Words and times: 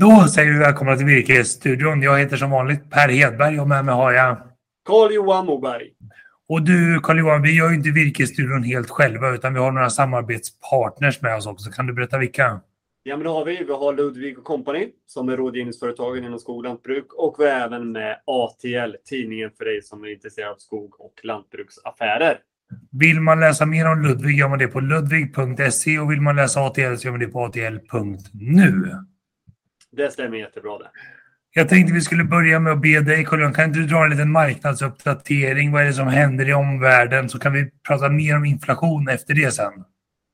Då 0.00 0.26
säger 0.28 0.52
vi 0.52 0.58
välkomna 0.58 0.96
till 0.96 1.06
Virkesstudion. 1.06 2.02
Jag 2.02 2.18
heter 2.18 2.36
som 2.36 2.50
vanligt 2.50 2.90
Per 2.90 3.08
Hedberg 3.08 3.60
och 3.60 3.68
med 3.68 3.84
mig 3.84 3.94
har 3.94 4.12
jag 4.12 4.36
Carl-Johan 4.84 5.46
Moberg. 5.46 5.88
Och 6.48 6.62
du 6.62 7.00
Carl-Johan, 7.02 7.42
vi 7.42 7.56
gör 7.56 7.68
ju 7.68 7.74
inte 7.74 7.90
Virkesstudion 7.90 8.62
helt 8.62 8.90
själva 8.90 9.30
utan 9.30 9.54
vi 9.54 9.60
har 9.60 9.72
några 9.72 9.90
samarbetspartners 9.90 11.22
med 11.22 11.36
oss 11.36 11.46
också. 11.46 11.70
Kan 11.70 11.86
du 11.86 11.92
berätta 11.92 12.18
vilka? 12.18 12.60
Ja, 13.02 13.16
men 13.16 13.24
det 13.24 13.30
har 13.30 13.44
vi. 13.44 13.64
Vi 13.64 13.72
har 13.72 13.92
Ludvig 13.92 14.44
Company 14.44 14.88
som 15.06 15.28
är 15.28 15.36
rådgivningsföretagen 15.36 16.24
inom 16.24 16.38
skog 16.38 16.56
och 16.56 16.64
lantbruk 16.64 17.12
och 17.12 17.36
vi 17.38 17.44
är 17.44 17.60
även 17.60 17.92
med 17.92 18.16
ATL, 18.26 18.96
tidningen 19.04 19.50
för 19.58 19.64
dig 19.64 19.82
som 19.82 20.04
är 20.04 20.08
intresserad 20.08 20.50
av 20.50 20.56
skog 20.56 21.00
och 21.00 21.14
lantbruksaffärer. 21.22 22.38
Vill 22.90 23.20
man 23.20 23.40
läsa 23.40 23.66
mer 23.66 23.92
om 23.92 24.02
Ludvig 24.02 24.38
gör 24.38 24.48
man 24.48 24.58
det 24.58 24.68
på 24.68 24.80
ludvig.se 24.80 25.98
och 25.98 26.10
vill 26.10 26.20
man 26.20 26.36
läsa 26.36 26.60
ATL 26.60 26.96
så 26.96 27.06
gör 27.06 27.10
man 27.10 27.20
det 27.20 27.26
på 27.26 27.44
atl.nu. 27.44 28.90
Det 29.92 30.12
stämmer 30.12 30.36
jättebra 30.36 30.78
det. 30.78 30.90
Jag 31.52 31.68
tänkte 31.68 31.94
vi 31.94 32.00
skulle 32.00 32.24
börja 32.24 32.60
med 32.60 32.72
att 32.72 32.82
be 32.82 33.00
dig, 33.00 33.24
Carl 33.24 33.54
kan 33.54 33.64
inte 33.64 33.78
du 33.78 33.86
dra 33.86 34.04
en 34.04 34.10
liten 34.10 34.32
marknadsuppdatering? 34.32 35.72
Vad 35.72 35.82
är 35.82 35.86
det 35.86 35.92
som 35.92 36.08
händer 36.08 36.48
i 36.48 36.52
omvärlden? 36.52 37.28
Så 37.28 37.38
kan 37.38 37.52
vi 37.52 37.70
prata 37.88 38.08
mer 38.08 38.36
om 38.36 38.44
inflation 38.44 39.08
efter 39.08 39.34
det 39.34 39.50
sen. 39.50 39.84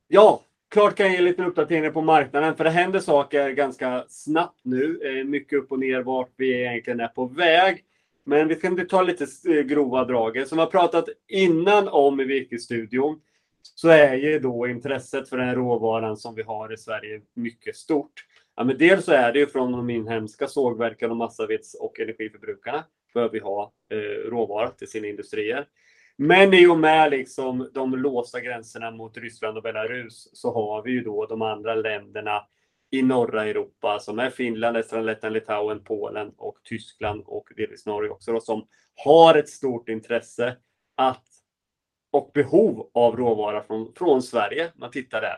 Ja, 0.09 0.41
klart 0.71 0.95
kan 0.95 1.07
jag 1.07 1.15
ge 1.15 1.21
lite 1.21 1.43
uppdateringar 1.43 1.91
på 1.91 2.03
marknaden, 2.03 2.57
för 2.57 2.65
det 2.65 2.71
händer 2.71 3.01
saker 3.01 3.51
ganska 3.51 4.05
snabbt 4.09 4.61
nu. 4.65 5.01
Eh, 5.05 5.25
mycket 5.25 5.59
upp 5.59 5.73
och 5.73 5.79
ner 5.79 6.03
vart 6.03 6.31
vi 6.37 6.61
egentligen 6.61 7.01
är 7.01 7.09
på 7.09 7.27
väg. 7.27 7.85
Men 8.25 8.49
vi 8.49 8.55
ska 8.55 8.67
inte 8.67 8.85
ta 8.85 9.03
lite 9.03 9.27
eh, 9.49 9.63
grova 9.63 10.05
drag. 10.05 10.49
Som 10.49 10.59
vi 10.59 10.65
har 10.65 10.71
pratat 10.71 11.05
innan 11.29 11.89
om 11.89 12.21
i 12.21 12.25
Virkesstudion 12.25 13.21
så 13.75 13.89
är 13.89 14.15
ju 14.15 14.39
då 14.39 14.69
intresset 14.69 15.29
för 15.29 15.37
den 15.37 15.55
råvaran 15.55 16.17
som 16.17 16.35
vi 16.35 16.43
har 16.43 16.73
i 16.73 16.77
Sverige 16.77 17.21
mycket 17.35 17.77
stort. 17.77 18.25
Ja, 18.57 18.65
men 18.65 18.79
dels 18.79 19.05
så 19.05 19.13
är 19.13 19.33
det 19.33 19.39
ju 19.39 19.47
från 19.47 19.73
de 19.73 19.91
inhemska 19.91 20.49
sågverken 20.49 21.11
och 21.11 21.17
massaveds 21.17 21.75
och 21.75 22.01
energiförbrukarna. 22.01 22.85
Behöver 23.15 23.33
vi 23.33 23.39
ha 23.39 23.73
eh, 23.91 24.31
råvara 24.31 24.71
till 24.71 24.91
sina 24.91 25.07
industrier. 25.07 25.67
Men 26.17 26.55
i 26.55 26.67
och 26.67 26.79
med 26.79 27.11
liksom 27.11 27.71
de 27.75 27.95
låsta 27.97 28.41
gränserna 28.41 28.91
mot 28.91 29.17
Ryssland 29.17 29.57
och 29.57 29.63
Belarus 29.63 30.31
så 30.33 30.55
har 30.55 30.83
vi 30.83 30.91
ju 30.91 31.03
då 31.03 31.27
de 31.27 31.43
andra 31.43 31.75
länderna 31.75 32.47
i 32.91 33.03
norra 33.03 33.45
Europa 33.45 33.99
som 33.99 34.19
är 34.19 34.31
Finland, 34.31 34.77
Estland, 34.77 35.07
Lettland, 35.07 35.33
Litauen, 35.33 35.85
Polen 35.85 36.33
och 36.37 36.57
Tyskland 36.65 37.23
och 37.27 37.49
delvis 37.57 37.87
Norge 37.87 38.11
också 38.11 38.33
då, 38.33 38.41
som 38.41 38.67
har 39.05 39.35
ett 39.35 39.49
stort 39.49 39.89
intresse 39.89 40.57
att 40.97 41.25
och 42.11 42.31
behov 42.35 42.91
av 42.95 43.17
råvara 43.17 43.63
från, 43.63 43.93
från 43.97 44.23
Sverige. 44.23 44.73
Man 44.75 44.91
tittar 44.91 45.21
där. 45.21 45.37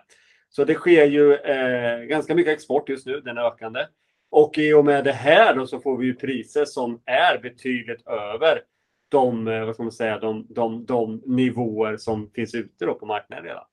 Så 0.51 0.65
det 0.65 0.75
sker 0.75 1.05
ju 1.05 1.35
eh, 1.35 2.01
ganska 2.01 2.35
mycket 2.35 2.53
export 2.53 2.89
just 2.89 3.07
nu, 3.07 3.21
den 3.21 3.39
är 3.39 3.43
ökande. 3.43 3.87
Och 4.31 4.59
i 4.59 4.73
och 4.73 4.85
med 4.85 5.05
det 5.05 5.13
här 5.13 5.55
då 5.55 5.67
så 5.67 5.81
får 5.81 5.97
vi 5.97 6.07
ju 6.07 6.15
priser 6.15 6.65
som 6.65 7.01
är 7.05 7.39
betydligt 7.39 8.07
över 8.07 8.61
de, 9.09 9.49
eh, 9.49 9.65
vad 9.65 9.75
ska 9.75 9.83
man 9.83 9.93
säga, 9.93 10.19
de, 10.19 10.47
de, 10.51 10.87
de 10.87 11.23
nivåer 11.27 11.97
som 11.97 12.31
finns 12.35 12.55
ute 12.55 12.85
då 12.85 12.95
på 12.95 13.07
marknaden 13.07 13.45
redan. 13.45 13.65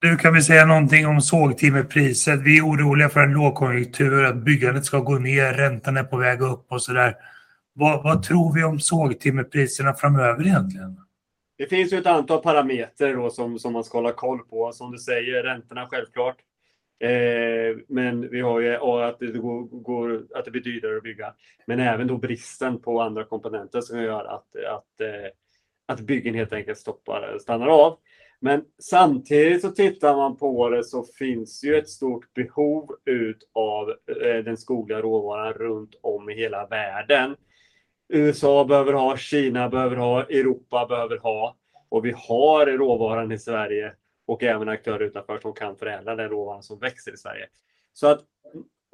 Du, 0.00 0.16
kan 0.16 0.34
vi 0.34 0.42
säga 0.42 0.66
någonting 0.66 1.06
om 1.06 1.20
sågtimmerpriset? 1.20 2.40
Vi 2.40 2.58
är 2.58 2.62
oroliga 2.62 3.08
för 3.08 3.20
en 3.20 3.32
lågkonjunktur, 3.32 4.24
att 4.24 4.36
byggandet 4.36 4.84
ska 4.84 4.98
gå 4.98 5.18
ner, 5.18 5.52
räntan 5.54 5.96
är 5.96 6.04
på 6.04 6.16
väg 6.16 6.40
upp 6.40 6.72
och 6.72 6.82
sådär. 6.82 7.16
Vad, 7.72 8.02
vad 8.02 8.22
tror 8.22 8.54
vi 8.54 8.64
om 8.64 8.80
sågtimmerpriserna 8.80 9.94
framöver 9.94 10.46
egentligen? 10.46 11.05
Det 11.58 11.66
finns 11.66 11.92
ju 11.92 11.98
ett 11.98 12.06
antal 12.06 12.42
parametrar 12.42 13.14
då 13.14 13.30
som, 13.30 13.58
som 13.58 13.72
man 13.72 13.84
ska 13.84 13.98
hålla 13.98 14.12
koll 14.12 14.38
på. 14.38 14.72
Som 14.72 14.92
du 14.92 14.98
säger, 14.98 15.42
räntorna 15.42 15.88
självklart. 15.90 16.36
Eh, 17.00 17.76
men 17.88 18.30
vi 18.30 18.40
har 18.40 18.60
ju 18.60 18.76
att 18.76 19.18
det, 19.18 19.26
går, 19.26 19.62
går, 19.62 20.26
att 20.34 20.44
det 20.44 20.50
blir 20.50 20.62
dyrare 20.62 20.96
att 20.96 21.02
bygga. 21.02 21.34
Men 21.66 21.80
även 21.80 22.06
då 22.06 22.16
bristen 22.16 22.80
på 22.80 23.00
andra 23.00 23.24
komponenter 23.24 23.80
som 23.80 24.02
gör 24.02 24.24
att, 24.24 24.56
att, 24.56 25.00
eh, 25.00 25.30
att 25.86 26.00
byggen 26.00 26.34
helt 26.34 26.52
enkelt 26.52 26.78
stoppar, 26.78 27.38
stannar 27.40 27.66
av. 27.66 27.98
Men 28.40 28.64
samtidigt 28.78 29.62
så 29.62 29.70
tittar 29.70 30.16
man 30.16 30.36
på 30.36 30.68
det 30.68 30.84
så 30.84 31.04
finns 31.18 31.64
ju 31.64 31.76
ett 31.76 31.88
stort 31.88 32.34
behov 32.34 32.90
utav 33.04 33.90
eh, 33.90 34.44
den 34.44 34.56
skogliga 34.56 35.00
råvaran 35.00 35.52
runt 35.52 35.94
om 36.00 36.30
i 36.30 36.34
hela 36.34 36.66
världen. 36.66 37.36
USA 38.08 38.64
behöver 38.64 38.92
ha, 38.92 39.16
Kina 39.16 39.68
behöver 39.68 39.96
ha, 39.96 40.22
Europa 40.22 40.86
behöver 40.86 41.18
ha. 41.18 41.56
Och 41.88 42.04
vi 42.04 42.14
har 42.16 42.66
råvaran 42.66 43.32
i 43.32 43.38
Sverige 43.38 43.92
och 44.26 44.42
även 44.42 44.68
aktörer 44.68 45.00
utanför 45.00 45.38
som 45.38 45.52
kan 45.52 45.76
förädla 45.76 46.14
den 46.14 46.28
råvaran 46.28 46.62
som 46.62 46.78
växer 46.78 47.14
i 47.14 47.16
Sverige. 47.16 47.46
Så 47.92 48.06
att 48.06 48.20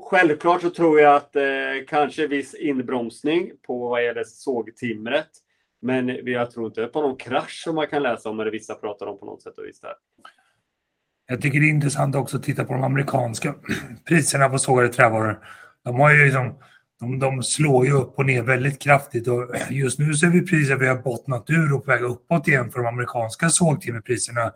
självklart 0.02 0.62
så 0.62 0.70
tror 0.70 1.00
jag 1.00 1.16
att 1.16 1.36
eh, 1.36 1.42
kanske 1.88 2.26
viss 2.26 2.54
inbromsning 2.54 3.52
på 3.66 3.88
vad 3.88 4.04
gäller 4.04 4.24
sågtimret. 4.24 5.28
Men 5.80 6.08
jag 6.24 6.50
tror 6.50 6.66
inte 6.66 6.86
på 6.86 7.02
någon 7.02 7.16
krasch 7.16 7.62
som 7.64 7.74
man 7.74 7.86
kan 7.86 8.02
läsa 8.02 8.30
om 8.30 8.40
eller 8.40 8.50
vissa 8.50 8.74
pratar 8.74 9.06
om 9.06 9.18
på 9.18 9.26
något 9.26 9.42
sätt 9.42 9.58
och 9.58 9.64
vis 9.64 9.80
där. 9.80 9.94
Jag 11.26 11.42
tycker 11.42 11.60
det 11.60 11.66
är 11.66 11.70
intressant 11.70 12.16
också 12.16 12.36
att 12.36 12.42
titta 12.42 12.64
på 12.64 12.72
de 12.72 12.82
amerikanska 12.82 13.54
priserna 14.08 14.48
på 14.48 14.58
sågade 14.58 14.88
trävaror. 14.88 15.46
De 15.84 16.00
har 16.00 16.14
ju 16.14 16.24
liksom 16.24 16.54
de, 17.02 17.18
de 17.18 17.42
slår 17.42 17.86
ju 17.86 17.92
upp 17.92 18.18
och 18.18 18.26
ner 18.26 18.42
väldigt 18.42 18.82
kraftigt 18.82 19.28
och 19.28 19.54
just 19.70 19.98
nu 19.98 20.14
ser 20.14 20.28
vi 20.28 20.46
priser 20.46 20.76
vi 20.76 20.88
har 20.88 20.96
bottnat 20.96 21.50
ur 21.50 21.72
och 21.72 21.84
på 21.84 21.90
väg 21.90 22.02
uppåt 22.02 22.48
igen 22.48 22.70
för 22.70 22.78
de 22.78 22.86
amerikanska 22.86 23.50
sågtimmerpriserna. 23.50 24.52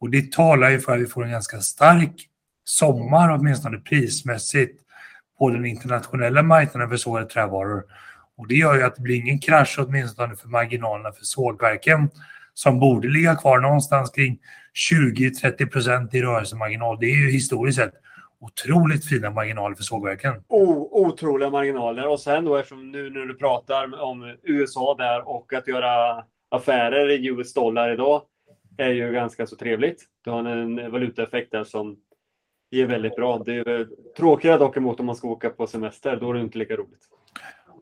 Och 0.00 0.10
det 0.10 0.32
talar 0.32 0.70
ju 0.70 0.80
för 0.80 0.92
att 0.94 1.00
vi 1.00 1.06
får 1.06 1.24
en 1.24 1.30
ganska 1.30 1.60
stark 1.60 2.28
sommar 2.64 3.30
åtminstone 3.30 3.78
prismässigt 3.78 4.80
på 5.38 5.50
den 5.50 5.64
internationella 5.64 6.42
marknaden 6.42 6.90
för 6.90 6.96
sågade 6.96 7.26
trävaror. 7.26 7.84
Och 8.36 8.48
det 8.48 8.54
gör 8.54 8.74
ju 8.74 8.82
att 8.82 8.96
det 8.96 9.02
blir 9.02 9.16
ingen 9.16 9.38
krasch 9.38 9.78
åtminstone 9.78 10.36
för 10.36 10.48
marginalerna 10.48 11.12
för 11.12 11.24
sågverken 11.24 12.10
som 12.54 12.80
borde 12.80 13.08
ligga 13.08 13.36
kvar 13.36 13.58
någonstans 13.58 14.10
kring 14.10 14.38
20-30 14.90 15.66
procent 15.66 16.14
i 16.14 16.22
rörelsemarginal. 16.22 16.98
Det 17.00 17.06
är 17.06 17.16
ju 17.16 17.30
historiskt 17.30 17.78
sett 17.78 17.94
otroligt 18.44 19.08
fina 19.08 19.30
marginaler 19.30 19.74
för 19.74 19.82
sågverken. 19.82 20.34
O, 20.48 20.88
otroliga 21.06 21.50
marginaler. 21.50 22.06
Och 22.08 22.20
sen 22.20 22.44
då 22.44 22.56
eftersom 22.56 22.92
nu 22.92 23.10
när 23.10 23.26
du 23.26 23.34
pratar 23.34 24.02
om 24.02 24.36
USA 24.42 24.94
där 24.98 25.28
och 25.28 25.52
att 25.52 25.68
göra 25.68 26.24
affärer 26.50 27.10
i 27.10 27.26
US 27.26 27.54
dollar 27.54 27.92
idag 27.92 28.22
är 28.76 28.90
ju 28.90 29.12
ganska 29.12 29.46
så 29.46 29.56
trevligt. 29.56 30.04
Du 30.24 30.30
har 30.30 30.44
en 30.44 30.92
valutaeffekt 30.92 31.52
där 31.52 31.64
som 31.64 31.96
är 32.70 32.86
väldigt 32.86 33.16
bra. 33.16 33.42
Det 33.46 33.54
är 33.54 33.88
tråkigare 34.16 34.58
dock 34.58 34.76
emot 34.76 35.00
om 35.00 35.06
man 35.06 35.16
ska 35.16 35.28
åka 35.28 35.50
på 35.50 35.66
semester. 35.66 36.16
Då 36.16 36.30
är 36.30 36.34
det 36.34 36.40
inte 36.40 36.58
lika 36.58 36.74
roligt. 36.74 37.08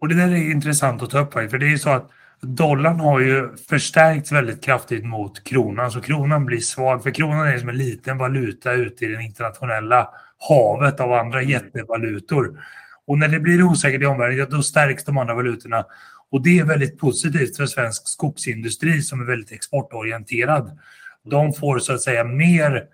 Och 0.00 0.08
det 0.08 0.14
där 0.14 0.28
är 0.28 0.50
intressant 0.50 1.02
att 1.02 1.10
ta 1.10 1.20
upp 1.20 1.32
för 1.32 1.58
det 1.58 1.66
är 1.66 1.70
ju 1.70 1.78
så 1.78 1.90
att 1.90 2.10
dollarn 2.40 3.00
har 3.00 3.20
ju 3.20 3.56
förstärkts 3.56 4.32
väldigt 4.32 4.64
kraftigt 4.64 5.04
mot 5.04 5.44
kronan, 5.44 5.90
så 5.90 6.00
kronan 6.00 6.44
blir 6.44 6.58
svag. 6.58 7.02
För 7.02 7.10
kronan 7.10 7.48
är 7.48 7.58
som 7.58 7.68
en 7.68 7.76
liten 7.76 8.18
valuta 8.18 8.72
ute 8.72 9.04
i 9.04 9.08
den 9.08 9.20
internationella 9.20 10.08
havet 10.48 11.00
av 11.00 11.12
andra 11.12 11.42
jättevalutor. 11.42 12.60
Och 13.06 13.19
när 13.19 13.28
det 13.28 13.41
blir 13.41 13.62
osäkert 13.62 14.03
i 14.03 14.06
omvärlden, 14.06 14.47
då 14.50 14.62
stärks 14.62 15.04
de 15.04 15.19
andra 15.19 15.34
valutorna. 15.34 15.86
Och 16.30 16.42
det 16.42 16.58
är 16.58 16.64
väldigt 16.64 16.98
positivt 16.98 17.56
för 17.56 17.66
svensk 17.66 18.08
skogsindustri 18.08 19.03
som 19.03 19.20
är 19.20 19.25
väldigt 19.25 19.53
exportorienterad. 19.53 20.78
De 21.25 21.53
får 21.53 21.78
så 21.78 21.92
att 21.92 22.03
säga 22.03 22.25
mer 22.25 22.86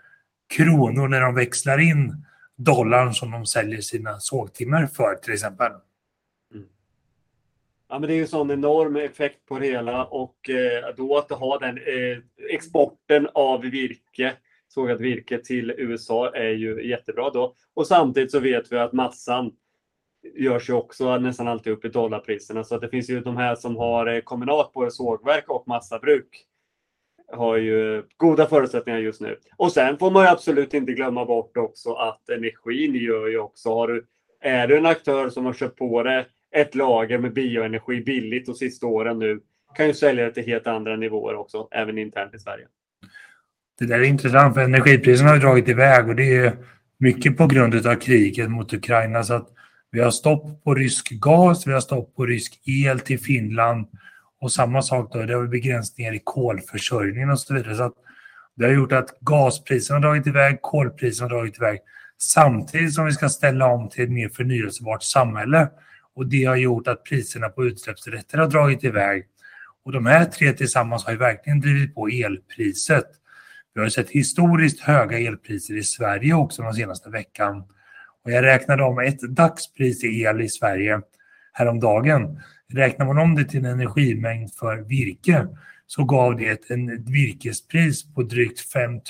kronor 0.57 1.09
när 1.09 1.21
de 1.21 1.35
växlar 1.35 1.79
in 1.79 2.25
dollarn 2.57 3.15
som 3.15 3.31
de 3.31 3.47
säljer 3.47 3.81
sina 3.81 4.21
sågtimmer 4.21 4.87
för 4.87 5.15
till 5.15 5.33
exempel. 5.33 5.73
Mm. 6.55 6.67
Ja, 7.89 7.99
men 7.99 8.09
det 8.09 8.15
är 8.15 8.17
ju 8.17 8.23
en 8.23 8.29
sån 8.29 8.51
enorm 8.51 8.97
effekt 8.97 9.47
på 9.49 9.59
det 9.59 9.67
hela 9.67 10.05
och 10.05 10.51
eh, 10.51 10.95
då 10.97 11.19
att 11.19 11.31
ha 11.31 11.59
den 11.59 11.79
eh, 11.79 12.19
exporten 12.51 13.29
av 13.35 13.61
virke 13.61 14.33
sågat 14.69 15.01
virke 15.01 15.39
till 15.39 15.71
USA 15.71 16.31
är 16.35 16.51
ju 16.51 16.89
jättebra 16.89 17.31
då. 17.31 17.55
Och 17.75 17.87
samtidigt 17.87 18.31
så 18.31 18.41
vet 18.41 18.73
vi 18.73 18.79
att 18.79 18.93
massan 18.93 19.53
görs 20.35 20.69
ju 20.69 20.73
också 20.73 21.19
nästan 21.19 21.49
alltid 21.49 21.73
upp 21.73 21.85
i 21.85 21.89
dollarpriserna. 21.89 22.65
Så 22.65 22.75
att 22.75 22.81
det 22.81 22.89
finns 22.89 23.11
ju 23.11 23.21
de 23.21 23.37
här 23.37 23.55
som 23.55 23.77
har 23.77 24.07
eh, 24.07 24.21
kombinat 24.21 24.73
både 24.73 24.91
sågverk 24.91 25.51
och 25.51 25.69
massabruk 25.69 26.45
har 27.33 27.57
ju 27.57 28.03
goda 28.17 28.47
förutsättningar 28.47 28.99
just 28.99 29.21
nu. 29.21 29.39
Och 29.57 29.73
sen 29.73 29.99
får 29.99 30.11
man 30.11 30.25
ju 30.25 30.29
absolut 30.29 30.75
inte 30.75 30.93
glömma 30.93 31.25
bort 31.25 31.57
också 31.57 31.93
att 31.93 32.29
energin 32.29 32.95
gör 32.95 33.27
ju 33.27 33.39
också. 33.39 33.75
Har 33.75 33.89
du, 33.89 34.07
är 34.41 34.69
du 34.69 34.77
en 34.77 34.87
aktör 34.87 35.29
som 35.31 35.47
har 35.47 35.53
köpt 35.53 35.79
på 35.79 36.03
det 36.03 36.27
ett 36.51 36.75
lager 36.75 37.19
med 37.19 37.33
bioenergi 37.33 38.01
billigt 38.01 38.47
de 38.47 38.55
sista 38.55 38.87
åren 38.87 39.19
nu 39.19 39.41
kan 39.77 39.87
ju 39.87 39.95
sälja 39.95 40.25
det 40.25 40.33
till 40.33 40.47
helt 40.47 40.67
andra 40.67 40.97
nivåer 40.97 41.35
också, 41.35 41.69
även 41.71 41.99
internt 41.99 42.35
i 42.35 42.39
Sverige. 42.39 42.67
Det 43.79 43.87
där 43.87 44.01
är 44.01 44.05
intressant 44.05 44.55
för 44.55 44.61
energipriserna 44.61 45.31
har 45.31 45.39
dragit 45.39 45.69
iväg 45.69 46.09
och 46.09 46.17
det 46.17 46.37
är 46.37 46.57
mycket 46.99 47.37
på 47.37 47.47
grund 47.47 47.87
av 47.87 47.95
kriget 47.95 48.51
mot 48.51 48.73
Ukraina. 48.73 49.25
Så 49.25 49.35
att 49.35 49.49
vi 49.91 50.01
har 50.01 50.11
stopp 50.11 50.65
på 50.65 50.75
rysk 50.75 51.11
gas, 51.11 51.67
vi 51.67 51.73
har 51.73 51.81
stopp 51.81 52.17
på 52.17 52.27
rysk 52.27 52.61
el 52.67 53.01
till 53.01 53.21
Finland 53.21 53.87
och 54.41 54.53
samma 54.53 54.83
sak 54.83 55.13
då, 55.13 55.23
det 55.23 55.35
har 55.35 55.47
begränsningar 55.47 56.15
i 56.15 56.21
kolförsörjningen 56.25 57.31
och 57.31 57.41
så 57.41 57.55
vidare. 57.55 57.77
Så 57.77 57.83
att 57.83 57.95
det 58.57 58.65
har 58.65 58.73
gjort 58.73 58.93
att 58.93 59.21
gaspriserna 59.21 59.97
har 59.97 60.03
dragit 60.03 60.27
iväg, 60.27 60.59
kolpriserna 60.63 61.31
har 61.31 61.37
dragit 61.37 61.57
iväg. 61.57 61.79
samtidigt 62.21 62.95
som 62.95 63.07
vi 63.07 63.13
ska 63.13 63.29
ställa 63.29 63.67
om 63.67 63.89
till 63.89 64.05
ett 64.05 64.11
mer 64.11 64.29
förnyelsebart 64.29 65.03
samhälle. 65.03 65.69
Och 66.15 66.27
det 66.27 66.45
har 66.45 66.57
gjort 66.57 66.89
att 66.89 67.05
priserna 67.05 67.49
på 67.49 67.65
utsläppsrätter 67.65 68.39
har 68.39 68.47
dragit 68.47 68.85
iväg. 68.85 69.27
Och 69.85 69.93
de 69.93 70.07
här 70.07 70.25
tre 70.25 70.53
tillsammans 70.53 71.05
har 71.05 71.13
ju 71.13 71.19
verkligen 71.19 71.61
drivit 71.61 71.95
på 71.95 72.09
elpriset. 72.09 73.07
Vi 73.75 73.81
har 73.81 73.89
sett 73.89 74.11
historiskt 74.11 74.81
höga 74.81 75.19
elpriser 75.19 75.77
i 75.77 75.83
Sverige 75.83 76.35
också 76.35 76.63
den 76.63 76.75
senaste 76.75 77.11
veckan. 77.11 77.65
Och 78.25 78.31
jag 78.31 78.45
räknade 78.45 78.83
om 78.83 78.99
ett 78.99 79.21
dagspris 79.21 80.05
i 80.05 80.23
el 80.23 80.41
i 80.41 80.49
Sverige 80.49 81.01
häromdagen. 81.53 82.41
Räknar 82.73 83.07
man 83.07 83.19
om 83.19 83.35
det 83.35 83.45
till 83.45 83.59
en 83.59 83.73
energimängd 83.73 84.55
för 84.55 84.77
virke 84.77 85.47
så 85.87 86.05
gav 86.05 86.37
det 86.37 86.49
ett 86.49 86.71
en 86.71 87.05
virkespris 87.05 88.15
på 88.15 88.23
drygt 88.23 88.61
5 88.61 88.93
000 88.93 89.03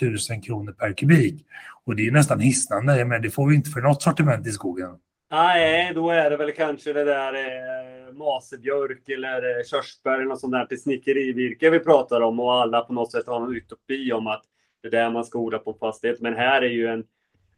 kronor 0.43 0.72
per 0.72 0.93
kubik. 0.93 1.46
Och 1.84 1.96
det 1.96 2.06
är 2.06 2.11
nästan 2.11 2.40
hisnande, 2.40 3.04
men 3.04 3.22
det 3.22 3.31
får 3.31 3.49
vi 3.49 3.54
inte 3.54 3.70
för 3.70 3.81
något 3.81 4.02
sortiment 4.02 4.46
i 4.46 4.52
skogen. 4.52 4.90
Nej, 5.30 5.94
då 5.94 6.10
är 6.10 6.30
det 6.30 6.36
väl 6.36 6.52
kanske 6.52 6.92
det 6.92 7.04
där 7.04 7.34
eh, 7.34 8.12
masebjörk 8.12 9.08
eller 9.08 9.58
eh, 9.58 9.64
körsbär 9.64 10.14
eller 10.14 10.25
något 10.25 10.40
sånt 10.40 10.52
där 10.52 10.66
till 10.66 10.82
snickerivirke 10.82 11.70
vi 11.70 11.80
pratar 11.80 12.20
om 12.20 12.40
och 12.40 12.54
alla 12.54 12.80
på 12.80 12.92
något 12.92 13.12
sätt 13.12 13.26
har 13.26 13.46
en 13.46 13.56
utopi 13.56 14.12
om 14.12 14.26
att 14.26 14.44
det 14.82 14.88
är 14.88 14.92
där 14.92 15.10
man 15.10 15.25
ska 15.25 15.38
odla 15.38 15.58
på 15.58 15.70
en 15.70 15.78
fastighet. 15.78 16.20
Men 16.20 16.34
här 16.34 16.62
är 16.62 16.69
ju 16.69 16.86
en, 16.86 17.04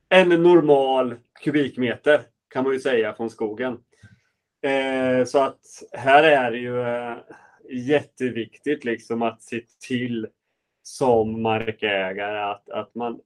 en 0.08 0.28
normal 0.28 1.14
kubikmeter 1.44 2.20
kan 2.48 2.64
man 2.64 2.72
ju 2.72 2.80
säga 2.80 3.14
från 3.14 3.30
skogen. 3.30 3.78
Eh, 4.62 5.24
så 5.24 5.38
att 5.38 5.60
här 5.92 6.22
är 6.22 6.50
det 6.50 6.58
ju 6.58 6.80
eh, 6.80 7.16
jätteviktigt 7.70 8.84
liksom 8.84 9.22
att 9.22 9.42
se 9.42 9.60
till 9.88 10.26
som 10.82 11.42
markägare 11.42 12.38
att, 12.38 12.70
att 12.70 12.94
man 12.94 13.20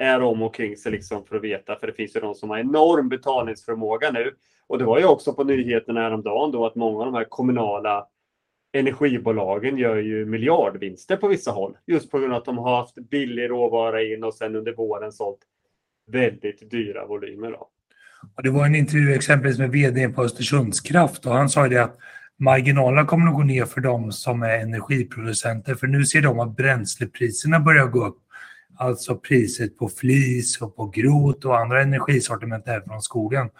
är 0.00 0.22
om 0.22 0.42
och 0.42 0.54
kring 0.54 0.76
sig 0.76 0.92
liksom 0.92 1.24
för 1.24 1.36
att 1.36 1.42
veta. 1.42 1.76
För 1.76 1.86
det 1.86 1.92
finns 1.92 2.16
ju 2.16 2.20
de 2.20 2.34
som 2.34 2.50
har 2.50 2.58
enorm 2.58 3.08
betalningsförmåga 3.08 4.10
nu. 4.10 4.34
Och 4.66 4.78
det 4.78 4.84
var 4.84 4.98
ju 4.98 5.04
också 5.04 5.32
på 5.32 5.44
nyheterna 5.44 6.00
häromdagen 6.00 6.52
då 6.52 6.66
att 6.66 6.74
många 6.74 6.98
av 6.98 7.04
de 7.04 7.14
här 7.14 7.26
kommunala 7.28 8.06
energibolagen 8.72 9.78
gör 9.78 9.96
ju 9.96 10.26
miljardvinster 10.26 11.16
på 11.16 11.28
vissa 11.28 11.50
håll. 11.50 11.76
Just 11.86 12.10
på 12.10 12.18
grund 12.18 12.32
av 12.32 12.38
att 12.38 12.44
de 12.44 12.58
har 12.58 12.76
haft 12.76 12.94
billig 12.94 13.50
råvara 13.50 14.02
in 14.02 14.24
och 14.24 14.34
sen 14.34 14.56
under 14.56 14.72
våren 14.72 15.12
sålt 15.12 15.40
väldigt 16.06 16.70
dyra 16.70 17.06
volymer. 17.06 17.50
Då. 17.50 17.68
Och 18.36 18.42
det 18.42 18.50
var 18.50 18.66
en 18.66 18.74
intervju 18.74 19.14
exempelvis 19.14 19.58
med 19.58 19.70
vd 19.70 20.08
på 20.08 20.22
Östersundskraft 20.22 21.26
och 21.26 21.32
han 21.32 21.48
sa 21.48 21.64
ju 21.64 21.70
det 21.70 21.82
att 21.82 21.98
marginalerna 22.36 23.06
kommer 23.06 23.28
att 23.28 23.34
gå 23.34 23.42
ner 23.42 23.64
för 23.64 23.80
de 23.80 24.12
som 24.12 24.42
är 24.42 24.58
energiproducenter 24.58 25.74
för 25.74 25.86
nu 25.86 26.04
ser 26.04 26.20
de 26.20 26.40
att 26.40 26.56
bränslepriserna 26.56 27.60
börjar 27.60 27.86
gå 27.86 28.06
upp. 28.06 28.22
Alltså 28.80 29.16
priset 29.16 29.78
på 29.78 29.88
flis 29.88 30.62
och 30.62 30.76
på 30.76 30.86
grot 30.86 31.44
och 31.44 31.58
andra 31.58 31.82
energisortiment 31.82 32.66
här 32.66 32.80
från 32.80 33.02
skogen. 33.02 33.50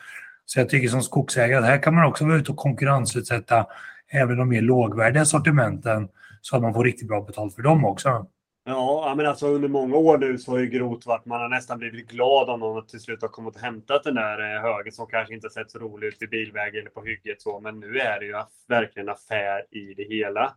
Så 0.44 0.60
jag 0.60 0.68
tycker 0.68 0.88
som 0.88 1.02
skogsägare 1.02 1.58
att 1.58 1.64
här 1.64 1.82
kan 1.82 1.94
man 1.94 2.06
också 2.06 2.24
vara 2.24 2.36
ute 2.36 2.52
och 2.52 2.58
konkurrensutsätta 2.58 3.66
även 4.12 4.36
de 4.36 4.48
mer 4.48 4.62
lågvärdiga 4.62 5.24
sortimenten 5.24 6.08
så 6.40 6.56
att 6.56 6.62
man 6.62 6.74
får 6.74 6.84
riktigt 6.84 7.08
bra 7.08 7.20
betalt 7.20 7.54
för 7.54 7.62
dem 7.62 7.84
också. 7.84 8.26
Ja, 8.64 9.14
men 9.16 9.26
alltså 9.26 9.46
under 9.46 9.68
många 9.68 9.96
år 9.96 10.18
nu 10.18 10.38
så 10.38 10.50
har 10.50 10.58
ju 10.58 10.66
grot 10.66 11.06
varit, 11.06 11.26
man 11.26 11.40
har 11.40 11.48
nästan 11.48 11.78
blivit 11.78 12.10
glad 12.10 12.50
om 12.50 12.60
någon 12.60 12.86
till 12.86 13.00
slut 13.00 13.22
har 13.22 13.28
kommit 13.28 13.54
och 13.54 13.60
hämtat 13.60 14.04
den 14.04 14.14
där 14.14 14.56
eh, 14.56 14.62
högen 14.62 14.92
som 14.92 15.06
kanske 15.06 15.34
inte 15.34 15.50
sett 15.50 15.70
så 15.70 15.78
rolig 15.78 16.06
ut 16.06 16.22
i 16.22 16.26
bilväg 16.26 16.76
eller 16.76 16.90
på 16.90 17.04
hygget 17.04 17.42
så, 17.42 17.60
men 17.60 17.80
nu 17.80 17.98
är 17.98 18.20
det 18.20 18.26
ju 18.26 18.34
verkligen 18.68 19.08
affär 19.08 19.74
i 19.74 19.94
det 19.94 20.14
hela. 20.14 20.54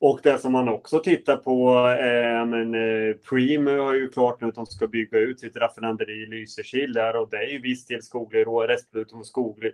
Och 0.00 0.20
det 0.22 0.38
som 0.38 0.52
man 0.52 0.68
också 0.68 0.98
tittar 0.98 1.36
på, 1.36 1.88
eh, 1.88 2.46
men 2.46 2.74
eh, 2.74 3.14
Preem 3.28 3.66
har 3.66 3.94
ju 3.94 4.08
klart 4.08 4.40
nu 4.40 4.48
att 4.48 4.54
de 4.54 4.66
ska 4.66 4.86
bygga 4.86 5.18
ut 5.18 5.40
sitt 5.40 5.56
raffinaderi 5.56 6.12
i 6.12 6.26
Lysekil 6.26 6.92
där 6.92 7.16
och 7.16 7.30
det 7.30 7.36
är 7.36 7.48
ju 7.48 7.60
viss 7.60 7.86
del 7.86 8.02
skogliga 8.02 8.44
restprodukter 8.44 9.18
och 9.18 9.26
skoglig, 9.26 9.72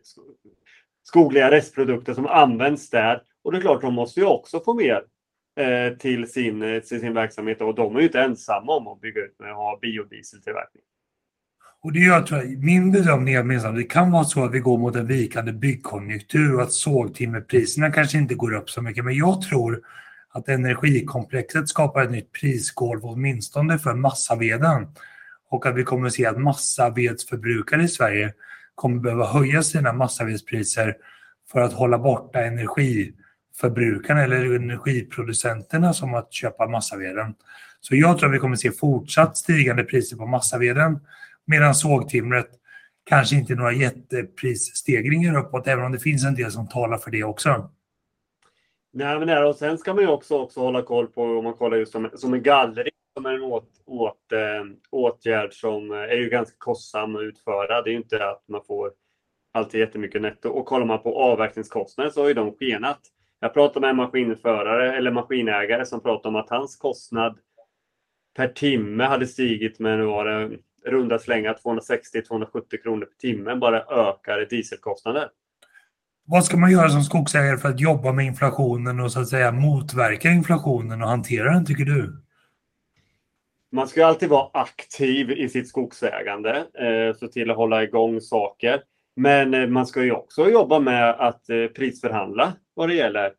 skogliga 1.03 1.51
restprodukter 1.51 2.15
som 2.15 2.27
används 2.27 2.91
där. 2.91 3.23
Och 3.45 3.53
det 3.53 3.59
är 3.59 3.63
klart, 3.63 3.81
de 3.81 3.95
måste 3.95 4.21
ju 4.21 4.27
också 4.27 4.61
få 4.61 4.75
mer 4.75 5.03
eh, 5.61 5.97
till, 5.97 6.33
sin, 6.33 6.61
till 6.61 7.01
sin 7.01 7.15
verksamhet 7.15 7.61
och 7.61 7.75
de 7.75 7.97
är 7.97 8.01
ju 8.01 8.07
inte 8.07 8.21
ensamma 8.21 8.77
om 8.77 8.89
att 8.89 9.01
bygga 9.01 9.21
ut 9.21 9.39
med 9.39 9.51
att 9.51 9.57
ha 9.57 9.79
biodieseltillverkning. 9.83 10.83
Och 11.83 11.93
det 11.93 11.99
gör, 11.99 12.23
tror, 12.23 12.39
eh, 12.39 12.59
min 12.59 12.93
bedömning 12.93 13.35
är 13.35 13.67
att 13.67 13.77
det 13.77 13.83
kan 13.83 14.11
vara 14.11 14.25
så 14.25 14.45
att 14.45 14.55
vi 14.55 14.59
går 14.59 14.79
mot 14.79 14.97
en 14.97 15.07
vikande 15.07 15.53
byggkonjunktur 15.53 16.55
och 16.55 16.63
att 16.63 16.73
sågtimmerpriserna 16.73 17.91
kanske 17.91 18.19
inte 18.19 18.35
går 18.35 18.55
upp 18.55 18.71
så 18.71 18.83
mycket. 18.83 19.05
Men 19.05 19.15
jag 19.15 19.43
tror 19.43 19.83
att 20.33 20.49
energikomplexet 20.49 21.69
skapar 21.69 22.03
ett 22.03 22.11
nytt 22.11 22.33
prisgolv 22.33 23.01
åtminstone 23.03 23.79
för 23.79 23.95
massaveden. 23.95 24.89
Och 25.51 25.67
att 25.67 25.77
vi 25.77 25.85
kommer 25.85 26.07
att 26.07 26.13
se 26.13 26.27
att 26.27 26.41
massavedsförbrukare 26.41 27.83
i 27.83 27.89
Sverige 27.89 28.33
kommer 28.75 29.01
behöva 29.01 29.27
höja 29.27 29.63
sina 29.63 29.93
massavedspriser 29.93 30.97
för 31.53 31.61
att 31.61 31.73
hålla 31.73 31.99
borta 31.99 32.41
energiförbrukarna 32.41 34.23
eller 34.23 34.55
energiproducenterna 34.55 35.93
som 35.93 36.15
att 36.15 36.33
köpa 36.33 36.67
massaveden. 36.67 37.35
Så 37.81 37.97
jag 37.97 38.19
tror 38.19 38.29
att 38.29 38.35
vi 38.35 38.39
kommer 38.39 38.55
att 38.55 38.61
se 38.61 38.73
fortsatt 38.73 39.37
stigande 39.37 39.85
priser 39.85 40.17
på 40.17 40.27
massaveden 40.27 41.01
medan 41.47 41.75
sågtimret 41.75 42.49
kanske 43.05 43.37
inte 43.37 43.55
några 43.55 43.73
jätteprisstegringar 43.73 45.39
uppåt, 45.39 45.67
även 45.67 45.85
om 45.85 45.93
det 45.93 45.99
finns 45.99 46.25
en 46.25 46.35
del 46.35 46.53
som 46.53 46.69
talar 46.69 46.99
för 46.99 47.11
det 47.11 47.25
också. 47.25 47.71
Nej, 48.93 49.19
men 49.19 49.29
det, 49.29 49.45
och 49.45 49.57
sen 49.57 49.79
ska 49.79 49.95
man 49.95 50.05
ju 50.05 50.11
också, 50.11 50.39
också 50.39 50.61
hålla 50.61 50.83
koll 50.83 51.07
på, 51.07 51.23
om 51.23 51.45
man 51.45 51.55
kollar 51.55 51.77
just 51.77 51.93
som, 51.93 52.11
som 52.15 52.35
en 52.35 52.43
gallring, 52.43 52.93
som 53.17 53.27
är 53.27 53.35
en 53.35 53.43
åt, 53.43 53.83
åt, 53.87 54.33
äh, 54.33 54.65
åtgärd 54.91 55.53
som 55.53 55.91
eh, 55.91 55.99
är 55.99 56.17
ju 56.17 56.29
ganska 56.29 56.57
kostsam 56.59 57.17
att 57.17 57.23
utföra. 57.23 57.83
Det 57.83 57.91
är 57.91 57.93
ju 57.93 57.99
inte 57.99 58.29
att 58.29 58.45
man 58.49 58.65
får 58.65 58.93
alltid 59.53 59.81
jättemycket 59.81 60.23
netto. 60.23 60.49
Och 60.49 60.67
kollar 60.67 60.87
man 60.87 61.03
på 61.03 61.21
avverkningskostnader 61.23 62.11
så 62.11 62.21
har 62.21 62.29
ju 62.29 62.35
de 62.35 62.53
skenat. 62.53 63.01
Jag 63.41 63.55
pratade 63.55 63.81
med 63.81 63.91
en 63.91 63.97
maskinförare 63.97 64.97
eller 64.97 65.11
maskinägare 65.11 65.87
som 65.87 66.01
pratade 66.01 66.29
om 66.29 66.37
att 66.37 66.51
hans 66.51 66.77
kostnad 66.77 67.39
per 68.37 68.49
timme 68.49 69.05
hade 69.05 69.27
stigit 69.27 69.79
med 69.79 69.99
nu 69.99 70.05
var 70.05 70.25
det 70.25 70.59
runda 70.85 71.19
slänga 71.19 71.53
260-270 71.53 72.83
kronor 72.83 73.07
per 73.07 73.17
timme 73.17 73.55
bara 73.55 73.83
ökade 73.83 74.45
dieselkostnader. 74.45 75.29
Vad 76.33 76.45
ska 76.45 76.57
man 76.57 76.73
göra 76.73 76.89
som 76.89 77.03
skogsägare 77.03 77.59
för 77.59 77.69
att 77.69 77.81
jobba 77.81 78.13
med 78.13 78.27
inflationen 78.27 79.01
och 79.01 79.13
så 79.13 79.21
att 79.21 79.29
säga 79.29 79.53
motverka 79.53 80.31
inflationen 80.31 81.03
och 81.03 81.09
hantera 81.09 81.53
den, 81.53 81.67
tycker 81.67 81.85
du? 81.85 82.23
Man 83.73 83.89
ska 83.89 84.07
alltid 84.07 84.29
vara 84.29 84.51
aktiv 84.53 85.31
i 85.31 85.49
sitt 85.49 85.69
skogsägande, 85.69 86.57
eh, 86.57 87.17
se 87.17 87.29
till 87.29 87.51
att 87.51 87.57
hålla 87.57 87.83
igång 87.83 88.21
saker. 88.21 88.83
Men 89.17 89.55
eh, 89.55 89.67
man 89.67 89.87
ska 89.87 90.03
ju 90.03 90.13
också 90.13 90.51
jobba 90.51 90.79
med 90.79 91.11
att 91.11 91.51
eh, 91.51 91.67
prisförhandla 91.67 92.53
vad 92.75 92.89
det 92.89 92.95
gäller. 92.95 93.33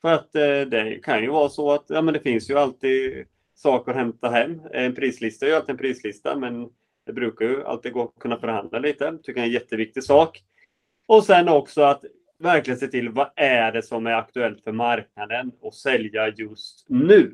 För 0.00 0.12
att 0.12 0.32
det 0.70 1.02
kan 1.02 1.22
ju 1.22 1.30
vara 1.30 1.48
så 1.48 1.72
att 1.72 1.84
ja, 1.88 2.02
men 2.02 2.14
det 2.14 2.20
finns 2.20 2.50
ju 2.50 2.58
alltid 2.58 3.26
saker 3.54 3.90
att 3.90 3.98
hämta 3.98 4.30
hem. 4.30 4.60
En 4.72 4.94
prislista 4.94 5.46
är 5.46 5.50
ju 5.50 5.56
alltid 5.56 5.70
en 5.70 5.76
prislista, 5.76 6.36
men 6.36 6.68
det 7.06 7.12
brukar 7.12 7.44
ju 7.44 7.64
alltid 7.64 7.92
gå 7.92 8.02
att 8.02 8.22
kunna 8.22 8.36
förhandla 8.36 8.78
lite. 8.78 9.10
Det 9.10 9.18
tycker 9.18 9.40
jag 9.40 9.44
är 9.44 9.48
en 9.48 9.54
jätteviktig 9.54 10.04
sak. 10.04 10.42
Och 11.06 11.24
sen 11.24 11.48
också 11.48 11.82
att 11.82 12.04
verkligen 12.42 12.80
se 12.80 12.86
till 12.86 13.08
vad 13.08 13.28
är 13.36 13.72
det 13.72 13.82
som 13.82 14.06
är 14.06 14.12
aktuellt 14.12 14.64
för 14.64 14.72
marknaden 14.72 15.52
och 15.60 15.74
sälja 15.74 16.28
just 16.28 16.86
nu. 16.88 17.32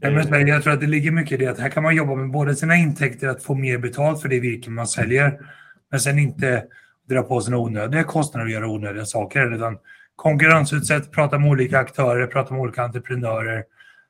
Jag 0.00 0.62
tror 0.62 0.72
att 0.72 0.80
det 0.80 0.86
ligger 0.86 1.10
mycket 1.10 1.32
i 1.32 1.44
det 1.44 1.50
att 1.50 1.58
här 1.58 1.68
kan 1.68 1.82
man 1.82 1.96
jobba 1.96 2.14
med 2.14 2.30
både 2.30 2.56
sina 2.56 2.76
intäkter, 2.76 3.28
att 3.28 3.42
få 3.42 3.54
mer 3.54 3.78
betalt 3.78 4.22
för 4.22 4.28
det 4.28 4.40
virke 4.40 4.70
man 4.70 4.86
säljer, 4.86 5.40
men 5.90 6.00
sen 6.00 6.18
inte 6.18 6.64
dra 7.08 7.22
på 7.22 7.40
sina 7.40 7.58
onödiga 7.58 8.04
kostnader 8.04 8.46
och 8.46 8.52
göra 8.52 8.68
onödiga 8.68 9.04
saker. 9.04 9.54
Utan 9.54 9.78
konkurrensutsätt, 10.16 11.12
prata 11.12 11.38
med 11.38 11.50
olika 11.50 11.78
aktörer, 11.78 12.26
prata 12.26 12.54
med 12.54 12.60
olika 12.60 12.82
entreprenörer 12.82 13.64